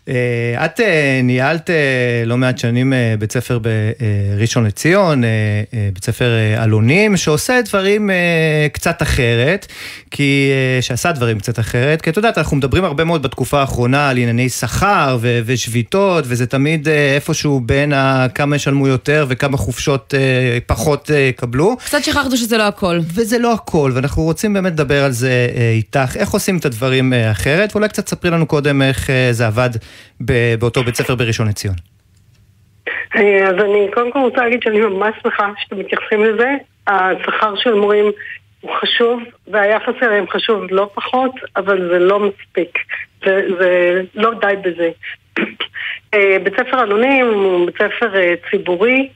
[0.09, 1.77] אה, את אה, ניהלת אה,
[2.27, 5.23] לא מעט שנים בית ספר בראשון לציון,
[5.95, 6.31] בית ספר
[6.63, 8.11] אלונים, שעושה דברים
[8.73, 9.67] קצת אחרת,
[10.11, 10.51] כי,
[10.81, 14.49] שעשה דברים קצת אחרת, כי את יודעת, אנחנו מדברים הרבה מאוד בתקופה האחרונה על ענייני
[14.49, 17.93] שכר ושביתות, וזה תמיד איפשהו בין
[18.35, 20.15] כמה ישלמו יותר וכמה חופשות
[20.67, 21.77] פחות יקבלו.
[21.85, 23.01] קצת שכחנו שזה לא הכל.
[23.15, 27.77] וזה לא הכל, ואנחנו רוצים באמת לדבר על זה איתך, איך עושים את הדברים אחרת,
[27.77, 29.71] ואולי קצת ספרי לנו קודם איך זה עבד
[30.59, 31.75] באותו בית ספר בראשון לציון?
[33.17, 36.51] אה, אז אני קודם כל רוצה להגיד שאני ממש שמחה שאתם מתייחסים לזה.
[36.87, 38.05] השכר של מורים
[38.61, 42.79] הוא חשוב, והיחס אליהם חשוב לא פחות, אבל זה לא מספיק.
[43.25, 44.91] זה, זה לא די בזה.
[46.15, 49.09] אה, בית ספר אלונים הוא בית ספר אה, ציבורי,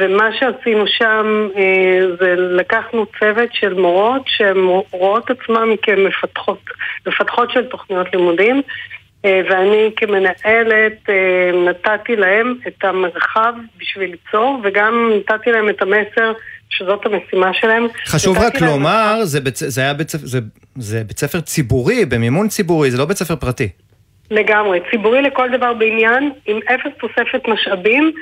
[0.00, 1.48] ומה שעשינו שם
[2.20, 4.56] זה לקחנו צוות של מורות שהן
[4.90, 6.60] רואות עצמן כמפתחות,
[7.06, 8.62] מפתחות של תוכניות לימודים.
[9.24, 16.32] אה, ואני כמנהלת אה, נתתי להם את המרחב בשביל ליצור, וגם נתתי להם את המסר
[16.70, 17.86] שזאת המשימה שלהם.
[18.06, 20.38] חשוב רק לומר, זה, בית, זה בית, זה,
[20.76, 23.68] זה בית ספר ציבורי, במימון ציבורי, זה לא בית ספר פרטי.
[24.30, 28.12] לגמרי, ציבורי לכל דבר בעניין, עם אפס תוספת משאבים,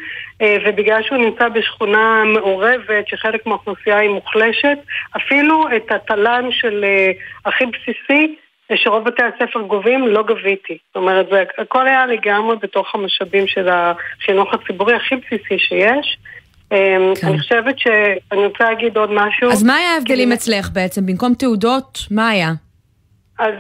[0.43, 4.79] אה, ובגלל שהוא נמצא בשכונה מעורבת, שחלק מהאוכלוסייה היא מוחלשת,
[5.17, 6.85] אפילו את התל"ן של
[7.47, 8.37] הכי בסיסי,
[8.75, 10.79] שרוב בתי הספר גובים, לא גביתי.
[10.89, 16.19] זאת אומרת, זה הכל היה לגמרי בתוך המשאבים של החינוך הציבורי הכי בסיסי שיש.
[16.73, 16.77] אמ,
[17.21, 17.27] כן.
[17.27, 19.51] אני חושבת שאני רוצה להגיד עוד משהו.
[19.51, 21.07] אז מה היה ההבדלים אצלך בעצם?
[21.07, 22.53] במקום תעודות, מה היה?
[23.39, 23.55] אז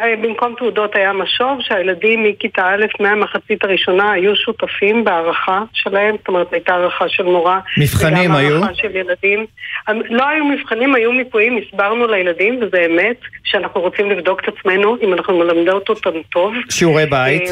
[0.00, 6.28] אה, במקום תעודות היה משוב, שהילדים מכיתה א' מהמחצית הראשונה היו שותפים בהערכה שלהם, זאת
[6.28, 7.60] אומרת הייתה הערכה של מורה.
[7.78, 8.48] מבחנים היו?
[8.48, 9.46] וגם הערכה של ילדים.
[9.88, 15.12] לא היו מבחנים, היו מיפויים, הסברנו לילדים, וזה אמת, שאנחנו רוצים לבדוק את עצמנו, אם
[15.12, 16.54] אנחנו מלמדות אותם טוב.
[16.70, 17.50] שיעורי בית?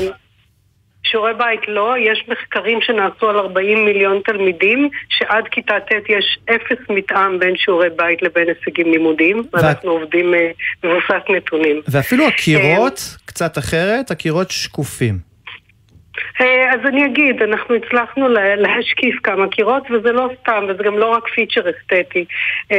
[1.06, 6.38] אה, שיעורי בית לא, יש מחקרים שנעשו על 40 מיליון תלמידים, שעד כיתה ט' יש
[6.50, 9.42] אפס מתאם בין שיעורי בית לבין הישגים לימודיים, ו...
[9.52, 11.80] ואנחנו עובדים uh, מבוסס נתונים.
[11.88, 15.18] ואפילו הקירות uh, קצת אחרת, הקירות שקופים.
[16.38, 16.44] Uh,
[16.74, 21.28] אז אני אגיד, אנחנו הצלחנו להשקיף כמה קירות, וזה לא סתם, וזה גם לא רק
[21.34, 22.24] פיצ'ר אסתטי.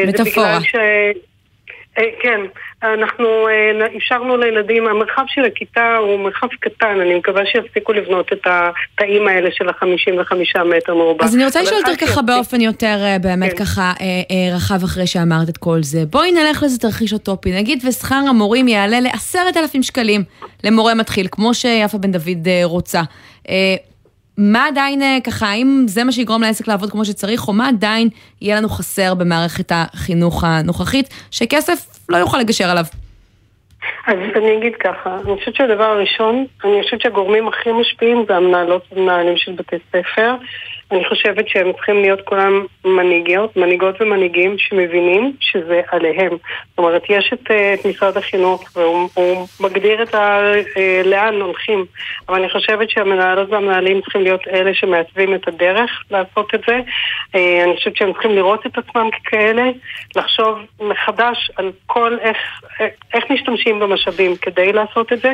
[0.08, 0.62] מטאפורה.
[0.62, 0.76] ש...
[2.22, 2.42] כן,
[2.84, 8.48] אנחנו אה, אפשרנו לילדים, המרחב של הכיתה הוא מרחב קטן, אני מקווה שיפסיקו לבנות את
[8.48, 11.26] התאים האלה של ה-55 מטר מרובע.
[11.26, 13.66] אז אני רוצה לשאול אותך ככה באופן יותר אה, באמת כן.
[13.66, 16.06] ככה אה, רחב אחרי שאמרת את כל זה.
[16.06, 20.24] בואי נלך לזה תרחיש אוטופי, נגיד ושכר המורים יעלה לעשרת אלפים שקלים
[20.64, 23.02] למורה מתחיל, כמו שיפה בן דוד רוצה.
[24.38, 28.10] מה עדיין ככה, האם זה מה שיגרום לעסק לעבוד כמו שצריך, או מה עדיין
[28.42, 32.84] יהיה לנו חסר במערכת החינוך הנוכחית, שכסף לא יוכל לגשר עליו.
[34.08, 38.82] אז אני אגיד ככה, אני חושבת שהדבר הראשון, אני חושבת שהגורמים הכי משפיעים זה המנהלות
[38.92, 40.36] ומנהלים של בתי ספר.
[40.92, 46.30] אני חושבת שהם צריכים להיות כולם מנהיגות, מנהיגות ומנהיגים שמבינים שזה עליהם.
[46.70, 50.42] זאת אומרת, יש את, אה, את משרד החינוך והוא מגדיר את ה,
[50.78, 51.86] אה, לאן הולכים,
[52.30, 56.80] אבל אני חושבת שהמנהלות והמנהלים צריכים להיות אלה שמעצבים את הדרך לעשות את זה.
[57.36, 59.70] אה, אני חושבת שהם צריכים לראות את עצמם ככאלה,
[60.16, 62.38] לחשוב מחדש על כל איך,
[63.14, 65.34] איך משתמשים במשאבים כדי לעשות את זה.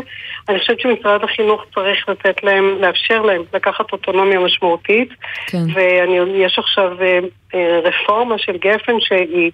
[0.50, 5.10] אני חושבת שמשרד החינוך צריך לתת להם, לאפשר להם לקחת אוטונומיה משמעותית.
[5.48, 5.64] כן.
[5.76, 7.20] ויש עכשיו אה,
[7.56, 9.52] אה, רפורמה של גפן שהיא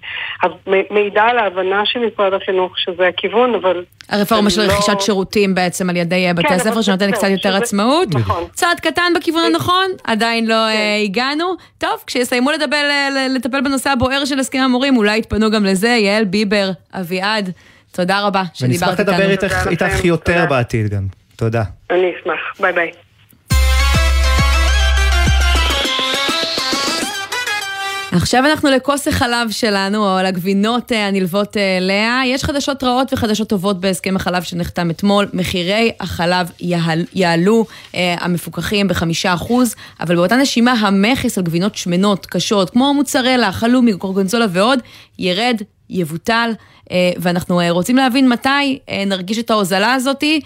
[0.90, 3.84] מעידה על ההבנה של משרד החינוך שזה הכיוון, אבל...
[4.08, 4.72] הרפורמה של לא...
[4.72, 7.58] רכישת שירותים בעצם על ידי אה, בתי כן, הספר שנותנת קצת יותר שזה...
[7.58, 8.08] עצמאות.
[8.14, 8.44] נכון.
[8.52, 10.78] צעד קטן בכיוון הנכון, עדיין לא כן.
[11.04, 11.54] הגענו.
[11.78, 12.82] טוב, כשיסיימו לדבר,
[13.36, 16.70] לטפל בנושא הבוער של הסכם המורים, אולי יתפנו גם לזה, יעל ביבר,
[17.00, 17.50] אביעד.
[17.92, 19.14] תודה רבה שדיברת איתנו.
[19.16, 21.06] ונשמח לדבר איתך יותר בעתיד גם.
[21.36, 21.62] תודה.
[21.90, 22.40] אני אשמח.
[22.60, 23.09] ביי ביי.
[28.12, 32.20] עכשיו אנחנו לכוס החלב שלנו, או לגבינות אה, הנלוות אליה.
[32.26, 35.28] יש חדשות רעות וחדשות טובות בהסכם החלב שנחתם אתמול.
[35.32, 42.26] מחירי החלב יעל, יעלו, אה, המפוקחים בחמישה אחוז, אבל באותה נשימה המכס על גבינות שמנות,
[42.26, 44.78] קשות, כמו מוצרלה, חלומי, קורגונזולה ועוד,
[45.18, 46.50] ירד, יבוטל,
[46.90, 50.40] אה, ואנחנו אה, רוצים להבין מתי נרגיש את ההוזלה הזאתי,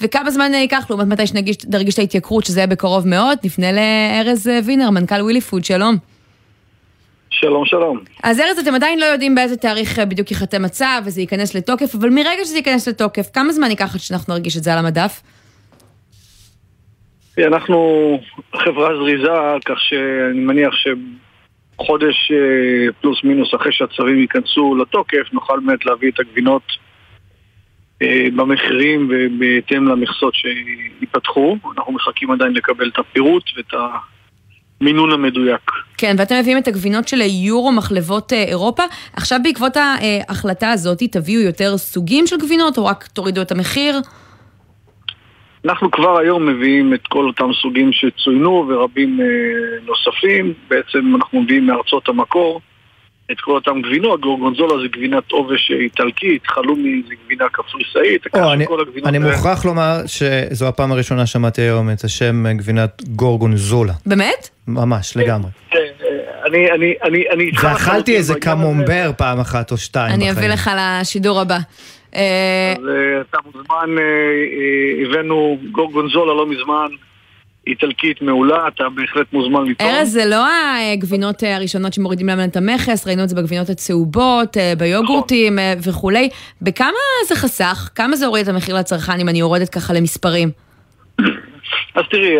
[0.00, 3.38] וכמה זמן ייקח לעומת מתי שנרגיש את ההתייקרות, שזה יהיה בקרוב מאוד.
[3.44, 6.09] נפנה לארז וינר, מנכ"ל ווילי פוד, שלום.
[7.30, 7.98] שלום, שלום.
[8.22, 11.94] אז ארז, אתם עדיין לא יודעים באיזה תאריך אה, בדיוק ייחתם הצו וזה ייכנס לתוקף,
[11.94, 15.22] אבל מרגע שזה ייכנס לתוקף, כמה זמן ייקח עד שאנחנו נרגיש את זה על המדף?
[17.38, 18.20] אנחנו
[18.56, 19.32] חברה זריזה,
[19.64, 26.20] כך שאני מניח שחודש אה, פלוס מינוס אחרי שהצווים ייכנסו לתוקף, נוכל באמת להביא את
[26.20, 26.62] הגבינות
[28.02, 31.56] אה, במחירים ובהתאם למכסות שייפתחו.
[31.76, 33.74] אנחנו מחכים עדיין לקבל את הפירוט ואת
[34.80, 35.70] המינון המדויק.
[35.98, 38.82] כן, ואתם מביאים את הגבינות של יורו מחלבות אה, אירופה.
[39.12, 44.00] עכשיו בעקבות ההחלטה הזאת, תביאו יותר סוגים של גבינות, או רק תורידו את המחיר?
[45.64, 49.26] אנחנו כבר היום מביאים את כל אותם סוגים שצוינו ורבים אה,
[49.86, 50.52] נוספים.
[50.68, 52.60] בעצם אנחנו מביאים מארצות המקור
[53.32, 54.20] את כל אותם גבינות.
[54.20, 58.22] גורגונזולה זה גבינת עובש איטלקית, חלומי זה גבינה קפריסאית.
[58.34, 58.66] או, אני,
[59.04, 63.92] אני מוכרח לומר שזו הפעם הראשונה שמעתי היום את השם גבינת גורגונזולה.
[64.06, 64.48] באמת?
[64.68, 65.50] ממש, לגמרי.
[65.70, 65.78] כן,
[66.46, 67.50] אני, אני, אני, אני...
[67.62, 71.58] ואכלתי איזה קמומבר פעם אחת או שתיים אני אביא לך לשידור הבא.
[72.14, 77.09] אה, אז אה, אתה מוזמן, אה, הבאנו גורגונזולה לא מזמן.
[77.70, 79.90] איטלקית מעולה, אתה בהחלט מוזמן לטעום.
[79.90, 80.44] ארז, זה לא
[80.92, 86.28] הגבינות הראשונות שמורידים להם את המכס, ראינו את זה בגבינות הצהובות, ביוגורטים וכולי.
[86.62, 86.88] בכמה
[87.28, 87.90] זה חסך?
[87.94, 90.50] כמה זה הוריד את המחיר לצרכן, אם אני יורדת ככה למספרים?
[91.94, 92.36] אז תראי,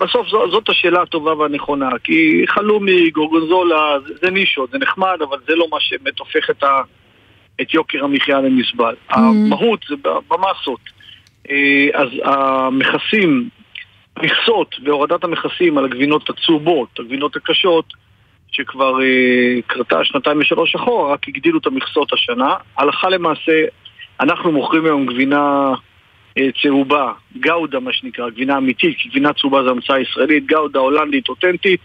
[0.00, 5.38] בסוף זו, זאת השאלה הטובה והנכונה, כי חלומי, גורגונזולה, זה, זה נישות, זה נחמד, אבל
[5.48, 6.82] זה לא מה שבאמת הופך את, ה,
[7.60, 8.94] את יוקר המחיה לנסבל.
[9.10, 9.14] Mm.
[9.18, 9.94] המהות זה
[10.28, 10.80] במסות.
[11.94, 13.48] אז המכסים
[14.22, 17.84] המכסות והורדת המכסים על הגבינות הצהובות, הגבינות הקשות,
[18.52, 22.54] שכבר אה, קרתה שנתיים ושלוש אחורה, רק הגדילו את המכסות השנה.
[22.76, 23.64] הלכה למעשה,
[24.20, 25.74] אנחנו מוכרים היום גבינה
[26.38, 31.28] אה, צהובה, גאודה מה שנקרא, גבינה אמיתית, כי גבינה צהובה זה המצאה ישראלית, גאודה הולנדית
[31.28, 31.80] אותנטית,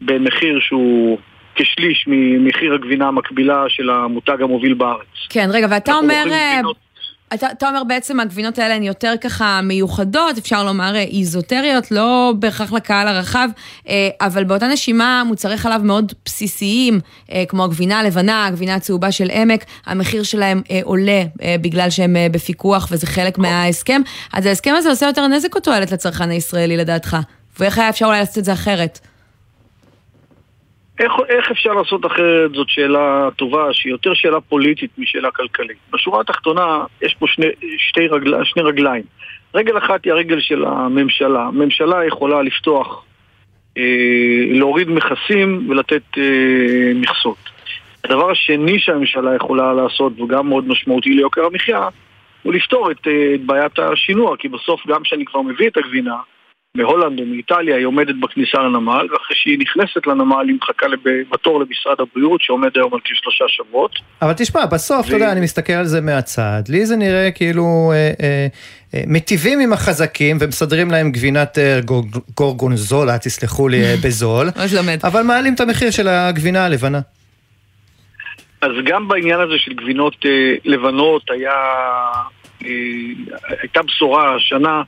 [0.00, 1.18] במחיר שהוא
[1.54, 5.06] כשליש ממחיר הגבינה המקבילה של המותג המוביל בארץ.
[5.28, 6.24] כן, רגע, ואתה אומר...
[6.26, 6.85] גבינות...
[7.34, 12.32] אתה, אתה אומר בעצם הגבינות האלה הן יותר ככה מיוחדות, אפשר לומר אה, איזוטריות, לא
[12.38, 13.48] בהכרח לקהל הרחב,
[13.88, 17.00] אה, אבל באותה נשימה מוצרי חלב מאוד בסיסיים,
[17.32, 21.22] אה, כמו הגבינה הלבנה, הגבינה הצהובה של עמק, המחיר שלהם עולה
[21.60, 24.02] בגלל שהם בפיקוח וזה חלק מההסכם,
[24.32, 27.16] אז ההסכם הזה עושה יותר נזק או תועלת לצרכן הישראלי לדעתך?
[27.60, 28.98] ואיך היה אפשר אולי לעשות את זה אחרת?
[30.98, 35.76] איך, איך אפשר לעשות אחרת זאת שאלה טובה, שהיא יותר שאלה פוליטית משאלה כלכלית.
[35.92, 37.46] בשורה התחתונה יש פה שני,
[37.78, 39.02] שתי רגל, שני רגליים.
[39.54, 41.42] רגל אחת היא הרגל של הממשלה.
[41.42, 43.04] הממשלה יכולה לפתוח,
[43.78, 43.82] אה,
[44.50, 47.38] להוריד מכסים ולתת אה, מכסות.
[48.04, 51.88] הדבר השני שהממשלה יכולה לעשות, וגם מאוד משמעותי ליוקר המחיה,
[52.42, 56.16] הוא לפתור את, אה, את בעיית השינוע, כי בסוף גם כשאני כבר מביא את הגבינה,
[56.76, 60.86] מהולנד או מאיטליה, היא עומדת בכניסה לנמל, ואחרי שהיא נכנסת לנמל היא מחכה
[61.32, 63.98] בתור למשרד הבריאות, שעומד היום על כשלושה שבועות.
[64.22, 65.08] אבל תשמע, בסוף, ו...
[65.08, 68.46] אתה יודע, אני מסתכל על זה מהצד, לי זה נראה כאילו אה, אה,
[68.94, 71.80] אה, מטיבים עם החזקים ומסדרים להם גבינת אה,
[72.36, 74.46] גורגונזולה, תסלחו לי, אה, בזול,
[75.04, 77.00] אבל מעלים את המחיר של הגבינה הלבנה.
[78.60, 81.52] אז גם בעניין הזה של גבינות אה, לבנות היה,
[82.64, 82.70] אה,
[83.60, 84.82] הייתה בשורה השנה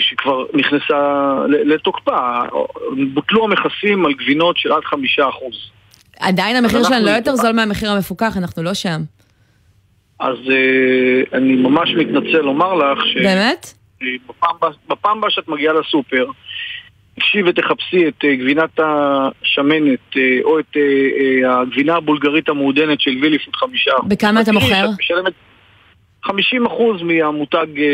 [0.00, 2.38] שכבר נכנסה לתוקפה.
[3.14, 5.70] בוטלו המכסים על גבינות של עד חמישה אחוז.
[6.20, 9.00] עדיין המחיר שלנו לא יותר זול מהמחיר המפוקח, אנחנו לא שם.
[10.20, 13.16] אז uh, אני ממש מתנצל לומר לך ש...
[13.16, 13.74] באמת?
[14.88, 16.26] בפעם הבאה שאת מגיעה לסופר,
[17.14, 20.76] תקשי ותחפשי את גבינת השמנת או את
[21.46, 23.92] הגבינה הבולגרית המעודנת של וילי פוד חמישה.
[24.08, 24.86] בכמה אתה מוכר?
[26.28, 27.84] 50 אחוז מהמותג אה,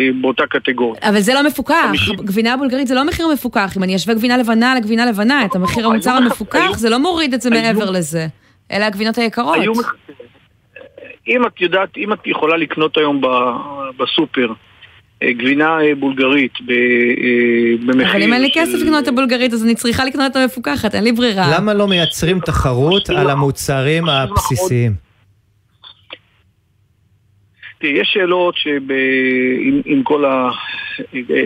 [0.00, 1.00] אה, באותה קטגוריה.
[1.08, 2.16] אבל זה לא מפוקח, 50...
[2.16, 5.86] גבינה בולגרית זה לא מחיר מפוקח, אם אני אשווה גבינה לבנה לגבינה לבנה, את המחיר
[5.86, 8.26] המוצר המפוקח, זה לא מוריד את זה מעבר לזה,
[8.72, 9.56] אלה הגבינות היקרות.
[11.28, 13.20] אם את יודעת, אם את יכולה לקנות היום
[13.98, 14.52] בסופר,
[15.22, 16.52] אה, גבינה בולגרית
[17.86, 18.10] במחיר...
[18.10, 21.04] אבל אם אין לי כסף לקנות את הבולגרית, אז אני צריכה לקנות את המפוקחת, אין
[21.04, 21.56] לי ברירה.
[21.56, 25.07] למה לא מייצרים תחרות על המוצרים הבסיסיים?
[27.78, 30.24] תראי, יש שאלות שעם כל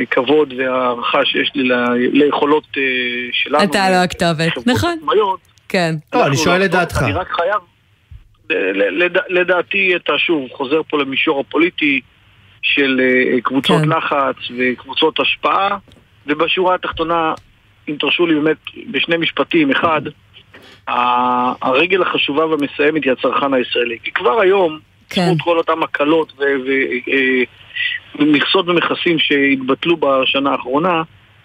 [0.02, 1.68] הכבוד וההערכה שיש לי
[2.12, 2.82] ליכולות אה,
[3.32, 3.64] שלנו.
[3.64, 4.98] אתה לא הכתובת, נכון.
[5.68, 5.94] כן.
[6.14, 7.02] לא, אני שואל את דעתך.
[7.02, 7.60] אני רק חייב,
[9.28, 12.00] לדעתי אתה שוב חוזר פה למישור הפוליטי
[12.62, 13.88] של אה, קבוצות כן.
[13.88, 15.76] לחץ וקבוצות השפעה,
[16.26, 17.34] ובשורה התחתונה,
[17.88, 18.56] אם תרשו לי באמת
[18.90, 20.02] בשני משפטים, אחד,
[21.62, 23.98] הרגל החשובה והמסיימת היא הצרכן הישראלי.
[24.04, 24.78] כי כבר היום
[25.12, 25.26] כן.
[25.26, 26.32] זכות כל אותם הקלות
[28.18, 31.02] ומכסות אה, ומכסים שהתבטלו בשנה האחרונה,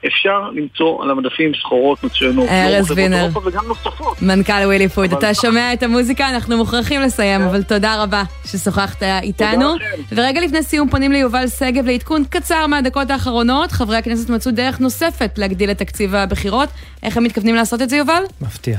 [0.08, 2.50] אפשר למצוא על המדפים סחורות מצוינות.
[2.50, 4.22] ארז וינר, וגם נוספות.
[4.22, 9.76] מנכ"ל ווילי פוד, אתה שומע את המוזיקה, אנחנו מוכרחים לסיים, אבל תודה רבה ששוחחת איתנו.
[10.12, 13.72] ורגע לפני סיום פונים ליובל שגב לעדכון קצר מהדקות האחרונות.
[13.72, 16.70] חברי הכנסת מצאו דרך נוספת להגדיל את תקציב הבחירות.
[17.04, 18.22] איך הם מתכוונים לעשות את זה, יובל?
[18.42, 18.78] מפתיע.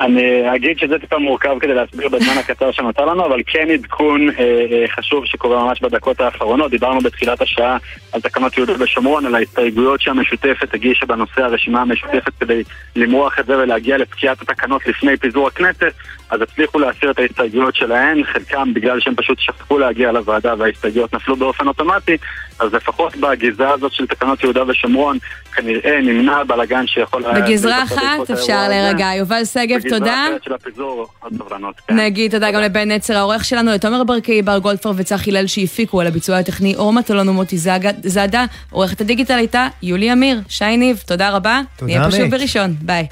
[0.00, 4.34] אני אגיד שזה טיפה מורכב כדי להסביר בזמן הקצר שנותר לנו, אבל כן עדכון אה,
[4.38, 6.70] אה, חשוב שקורה ממש בדקות האחרונות.
[6.70, 7.76] דיברנו בתחילת השעה
[8.12, 12.62] על תקנות יהודה ושומרון, על ההסתייגויות שהמשותפת הגישה בנושא הרשימה המשותפת כדי
[12.96, 15.92] למרוח את זה ולהגיע לפקיעת התקנות לפני פיזור הכנסת,
[16.30, 21.36] אז הצליחו להסיר את ההסתייגויות שלהן, חלקם בגלל שהם פשוט שכחו להגיע לוועדה וההסתייגויות נפלו
[21.36, 22.16] באופן אוטומטי,
[22.58, 25.18] אז לפחות בגזרה הזאת של תקנות יהודה ושומרון,
[25.52, 27.22] כנראה נמנע בלאגן שיכול...
[27.34, 29.06] בגזרה אחת אפשר להירגע.
[29.18, 30.26] יובל שגב, תודה.
[31.88, 31.96] כן.
[31.96, 36.06] נגיד תודה גם לבן נצר העורך שלנו, לתומר ברקאי, בר גולדפר וצח הלל שהפיקו על
[36.06, 37.56] הביצוע הטכני אור מטלון ומוטי
[38.02, 41.60] זאדה, עורכת הדיגיטל הייתה יולי אמיר, שי ניב, תודה רבה.
[41.76, 42.30] תודה, נהיה פה שוב.
[42.30, 43.06] בראשון, ביי.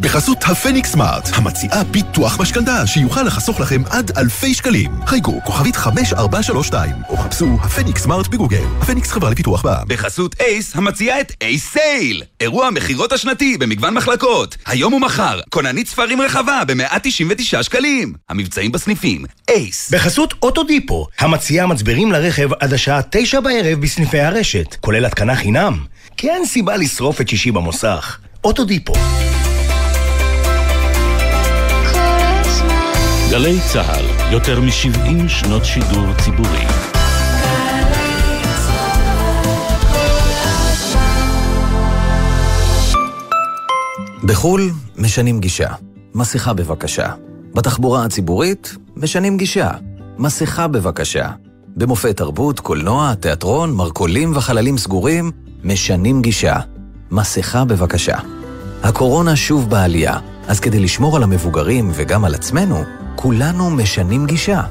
[0.00, 4.90] בחסות הפניקס סמארט, המציעה ביטוח משכנתה שיוכל לחסוך לכם עד אלפי שקלים.
[5.06, 8.64] חייגו כוכבית 5432 או חפשו הפניקס סמארט בגוגל.
[8.80, 9.88] הפניקס חברה לפיתוח בע"מ.
[9.88, 12.22] בחסות אייס, המציעה את אייס sale!
[12.40, 14.56] אירוע המכירות השנתי במגוון מחלקות.
[14.66, 18.14] היום ומחר, כוננית ספרים רחבה ב-199 שקלים.
[18.28, 19.90] המבצעים בסניפים, אייס.
[19.90, 25.84] בחסות אוטודיפו, המציעה מצברים לרכב עד השעה תשע בערב בסניפי הרשת, כולל התקנה חינם.
[26.16, 28.18] כי אין סיבה לשרוף את שישי במוסך.
[28.44, 28.92] אוטודיפו.
[33.30, 36.64] גלי צה"ל, יותר מ-70 שנות שידור ציבורי.
[44.24, 45.68] בחו"ל משנים גישה.
[46.14, 47.12] מסכה בבקשה.
[47.54, 49.70] בתחבורה הציבורית משנים גישה.
[50.18, 51.30] מסכה בבקשה.
[51.76, 55.30] במופעי תרבות, קולנוע, תיאטרון, מרכולים וחללים סגורים
[55.64, 56.56] משנים גישה.
[57.10, 58.18] מסכה בבקשה.
[58.82, 60.18] הקורונה שוב בעלייה,
[60.48, 62.84] אז כדי לשמור על המבוגרים וגם על עצמנו,
[63.16, 64.62] כולנו משנים גישה.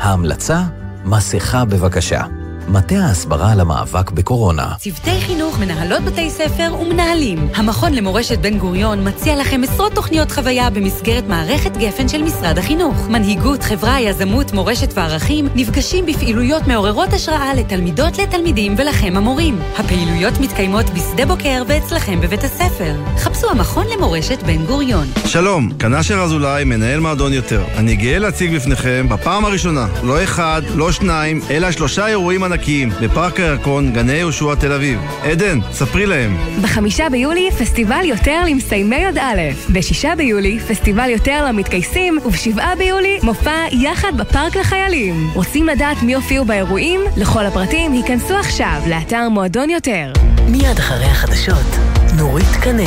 [0.00, 0.62] ההמלצה,
[1.04, 2.22] מסכה בבקשה.
[2.68, 4.74] מטה ההסברה למאבק בקורונה.
[4.78, 7.48] צוותי חינוך, מנהלות בתי ספר ומנהלים.
[7.54, 13.08] המכון למורשת בן גוריון מציע לכם עשרות תוכניות חוויה במסגרת מערכת גפן של משרד החינוך.
[13.08, 19.58] מנהיגות, חברה, יזמות, מורשת וערכים נפגשים בפעילויות מעוררות השראה לתלמידות, לתלמידים ולכם המורים.
[19.78, 22.94] הפעילויות מתקיימות בשדה בוקר ואצלכם בבית הספר.
[23.16, 25.06] חפשו המכון למורשת בן גוריון.
[25.26, 27.64] שלום, כאן אשר אזולאי, מנהל מועדון יותר.
[27.76, 33.40] אני גאה להציג בפניכם בפעם הראשונה, לא אחד, לא שניים, אלא שלושה אירועים ענקיים בפארק
[33.40, 35.00] הירקון, גני יהושע תל אביב.
[35.22, 36.36] עדן, ספרי להם.
[36.62, 39.72] בחמישה ביולי, פסטיבל יותר למסיימי י"א.
[39.72, 45.30] בשישה ביולי, פסטיבל יותר למתגייסים, ובשבעה ביולי, מופע יחד בפארק לחיילים.
[45.34, 47.00] רוצים לדעת מי הופיעו באירועים?
[47.16, 50.12] לכל הפרטים, היכנסו עכשיו לאתר מועדון יותר.
[50.48, 51.76] מיד אחרי החדשות,
[52.18, 52.82] נורית קנא.